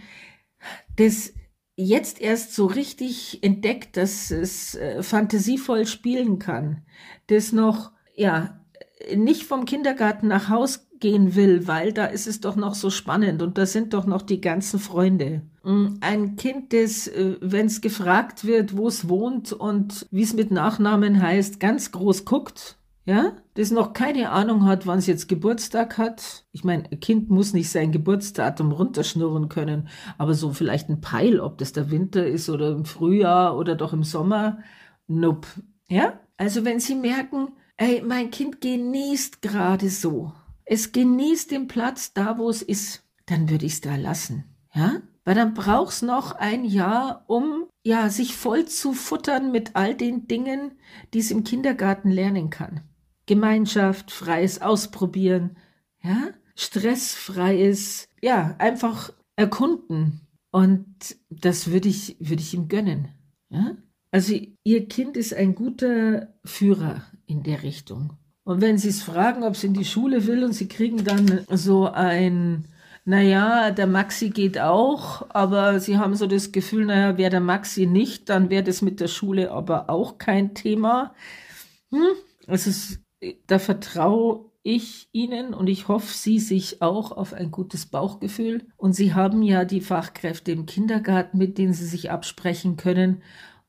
das 0.97 1.33
jetzt 1.77 2.21
erst 2.21 2.55
so 2.55 2.67
richtig 2.67 3.43
entdeckt, 3.43 3.97
dass 3.97 4.31
es 4.31 4.75
äh, 4.75 5.03
fantasievoll 5.03 5.87
spielen 5.87 6.39
kann, 6.39 6.83
das 7.29 7.53
noch, 7.53 7.93
ja, 8.15 8.61
nicht 9.17 9.45
vom 9.45 9.65
Kindergarten 9.65 10.29
nach 10.29 10.49
Haus 10.49 10.89
gehen 11.01 11.35
will, 11.35 11.67
weil 11.67 11.93
da 11.93 12.07
ist 12.07 12.29
es 12.29 12.41
doch 12.41 12.55
noch 12.55 12.75
so 12.75 12.89
spannend 12.89 13.43
und 13.43 13.59
da 13.59 13.67
sind 13.67 13.93
doch 13.93 14.07
noch 14.07 14.23
die 14.23 14.41
ganzen 14.41 14.79
Freunde. 14.79 15.43
Mm, 15.65 15.97
ein 16.01 16.37
Kind, 16.37 16.73
das, 16.73 17.09
äh, 17.09 17.37
wenn 17.41 17.67
es 17.67 17.81
gefragt 17.81 18.45
wird, 18.45 18.77
wo 18.77 18.87
es 18.87 19.09
wohnt 19.09 19.53
und 19.53 20.07
wie 20.11 20.23
es 20.23 20.35
mit 20.35 20.51
Nachnamen 20.53 21.21
heißt, 21.21 21.59
ganz 21.59 21.91
groß 21.91 22.25
guckt 22.25 22.79
ja, 23.05 23.37
das 23.55 23.73
noch 23.73 23.93
keine 23.93 24.31
Ahnung 24.31 24.65
hat, 24.65 24.87
wann 24.87 24.99
es 24.99 25.07
jetzt 25.07 25.29
Geburtstag 25.29 25.99
hat. 25.99 26.45
Ich 26.53 26.63
meine, 26.63 26.85
ein 26.91 27.01
Kind 27.01 27.31
muss 27.31 27.53
nicht 27.53 27.69
sein 27.69 27.91
Geburtsdatum 27.91 28.71
runterschnurren 28.71 29.49
können, 29.49 29.89
aber 30.19 30.35
so 30.35 30.53
vielleicht 30.53 30.89
ein 30.89 31.01
Peil, 31.01 31.41
ob 31.41 31.59
das 31.59 31.73
der 31.73 31.91
Winter 31.91 32.25
ist 32.27 32.49
oder 32.49 32.71
im 32.71 32.85
Frühjahr 32.85 33.57
oder 33.57 33.75
doch 33.75 33.93
im 33.93 34.05
Sommer. 34.05 34.59
Nope. 35.09 35.49
Ja, 35.89 36.21
also 36.37 36.65
wenn 36.65 36.79
Sie 36.79 36.95
merken, 36.95 37.49
ey, 37.77 38.03
mein 38.07 38.31
Kind 38.31 38.61
genießt 38.61 39.43
gerade 39.43 39.91
so, 39.91 40.33
es 40.65 40.93
genießt 40.93 41.51
den 41.51 41.67
Platz 41.67 42.13
da, 42.15 42.39
wo 42.39 42.49
es 42.49 42.63
ist, 42.63 43.03
dann 43.27 43.51
würde 43.51 43.67
ich 43.67 43.75
es 43.75 43.81
da 43.81 43.97
lassen. 43.97 44.45
Ja, 44.75 45.03
weil 45.25 45.35
dann 45.35 45.55
braucht 45.55 45.93
es 45.93 46.03
noch 46.03 46.33
ein 46.33 46.65
Jahr, 46.65 47.25
um 47.27 47.67
ja 47.83 48.09
sich 48.09 48.37
voll 48.37 48.67
zu 48.67 48.93
futtern 48.93 49.53
mit 49.53 49.75
all 49.75 49.95
den 49.95 50.29
Dingen, 50.29 50.73
die 51.13 51.19
es 51.19 51.31
im 51.31 51.45
Kindergarten 51.45 52.11
lernen 52.11 52.51
kann. 52.51 52.81
Gemeinschaft, 53.27 54.11
freies 54.11 54.61
Ausprobieren, 54.61 55.57
ja, 56.03 56.29
stressfreies, 56.55 58.09
ja, 58.21 58.55
einfach 58.59 59.13
erkunden. 59.37 60.21
Und 60.51 61.17
das 61.31 61.71
würde 61.71 61.89
ich, 61.89 62.17
würde 62.21 62.43
ich 62.43 62.55
ihm 62.55 62.69
gönnen. 62.69 63.09
Ja? 63.49 63.77
Also 64.11 64.39
ihr 64.65 64.89
Kind 64.89 65.17
ist 65.17 65.33
ein 65.33 65.55
guter 65.55 66.35
Führer 66.45 67.03
in 67.27 67.43
der 67.43 67.63
Richtung. 67.63 68.19
Und 68.45 68.61
wenn 68.61 68.77
Sie 68.77 68.89
es 68.89 69.03
fragen, 69.03 69.45
ob 69.45 69.55
es 69.55 69.65
in 69.65 69.73
die 69.73 69.85
Schule 69.85 70.27
will 70.27 70.45
und 70.45 70.53
Sie 70.53 70.69
kriegen 70.69 71.05
dann 71.05 71.47
so 71.49 71.87
ein 71.87 72.67
naja, 73.05 73.73
der 73.73 73.89
Maxi 73.89 74.31
geht 74.31 74.59
auch, 74.61 75.27
aber 75.31 75.81
sie 75.81 75.99
haben 75.99 76.15
so 76.15 76.27
das 76.27 76.53
Gefühl, 76.53 76.87
naja, 76.87 77.19
wäre 77.19 77.31
der 77.31 77.41
Maxi 77.41 77.87
nicht, 77.87 78.29
dann 78.29 78.49
wäre 78.49 78.63
das 78.63 78.81
mit 78.81 79.01
der 79.01 79.09
Schule 79.09 79.51
aber 79.51 79.91
auch 79.91 80.19
kein 80.19 80.55
Thema. 80.55 81.15
Hm? 81.91 82.13
Es 82.47 82.67
ist, 82.69 83.01
da 83.47 83.59
vertraue 83.59 84.51
ich 84.63 85.09
Ihnen 85.13 85.55
und 85.55 85.69
ich 85.69 85.89
hoffe, 85.89 86.13
Sie 86.13 86.39
sich 86.39 86.83
auch 86.83 87.13
auf 87.13 87.33
ein 87.33 87.51
gutes 87.51 87.87
Bauchgefühl. 87.87 88.67
Und 88.77 88.95
Sie 88.95 89.15
haben 89.15 89.43
ja 89.43 89.65
die 89.65 89.81
Fachkräfte 89.81 90.53
im 90.53 90.67
Kindergarten, 90.67 91.39
mit 91.39 91.59
denen 91.59 91.73
Sie 91.73 91.87
sich 91.87 92.11
absprechen 92.11 92.77
können. 92.77 93.23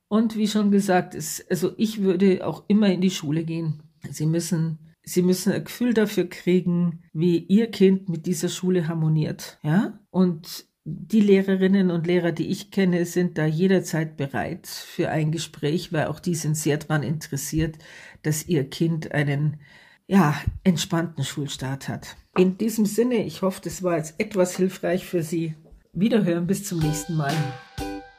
Und 0.07 0.37
wie 0.37 0.47
schon 0.47 0.69
gesagt, 0.69 1.15
ist, 1.15 1.49
also 1.49 1.71
ich 1.77 2.01
würde 2.01 2.45
auch 2.45 2.63
immer 2.67 2.87
in 2.91 3.01
die 3.01 3.09
Schule 3.09 3.43
gehen. 3.43 3.81
Sie 4.11 4.27
müssen, 4.27 4.77
Sie 5.03 5.23
müssen 5.23 5.51
ein 5.51 5.63
Gefühl 5.63 5.93
dafür 5.93 6.29
kriegen, 6.29 7.03
wie 7.13 7.39
Ihr 7.39 7.71
Kind 7.71 8.09
mit 8.09 8.27
dieser 8.27 8.49
Schule 8.49 8.87
harmoniert. 8.87 9.57
Ja? 9.63 9.99
Und 10.11 10.67
die 10.85 11.21
Lehrerinnen 11.21 11.91
und 11.91 12.07
Lehrer, 12.07 12.33
die 12.33 12.47
ich 12.47 12.69
kenne, 12.69 13.05
sind 13.05 13.37
da 13.37 13.45
jederzeit 13.45 14.17
bereit 14.17 14.67
für 14.67 15.09
ein 15.09 15.31
Gespräch, 15.31 15.93
weil 15.93 16.07
auch 16.07 16.19
die 16.19 16.35
sind 16.35 16.57
sehr 16.57 16.77
daran 16.77 17.03
interessiert, 17.03 17.77
dass 18.23 18.47
ihr 18.47 18.69
Kind 18.69 19.11
einen 19.11 19.59
ja, 20.07 20.35
entspannten 20.63 21.23
Schulstart 21.23 21.87
hat. 21.87 22.15
In 22.37 22.57
diesem 22.57 22.85
Sinne, 22.85 23.23
ich 23.23 23.41
hoffe, 23.41 23.61
das 23.63 23.83
war 23.83 23.97
jetzt 23.97 24.15
etwas 24.19 24.57
hilfreich 24.57 25.05
für 25.05 25.23
Sie. 25.23 25.55
Wiederhören 25.93 26.47
bis 26.47 26.65
zum 26.65 26.79
nächsten 26.79 27.15
Mal. 27.15 27.35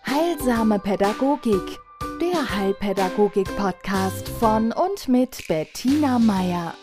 Heilsame 0.06 0.78
Pädagogik, 0.78 1.78
der 2.20 2.56
Heilpädagogik-Podcast 2.56 4.28
von 4.28 4.72
und 4.72 5.08
mit 5.08 5.44
Bettina 5.48 6.18
Meier. 6.18 6.74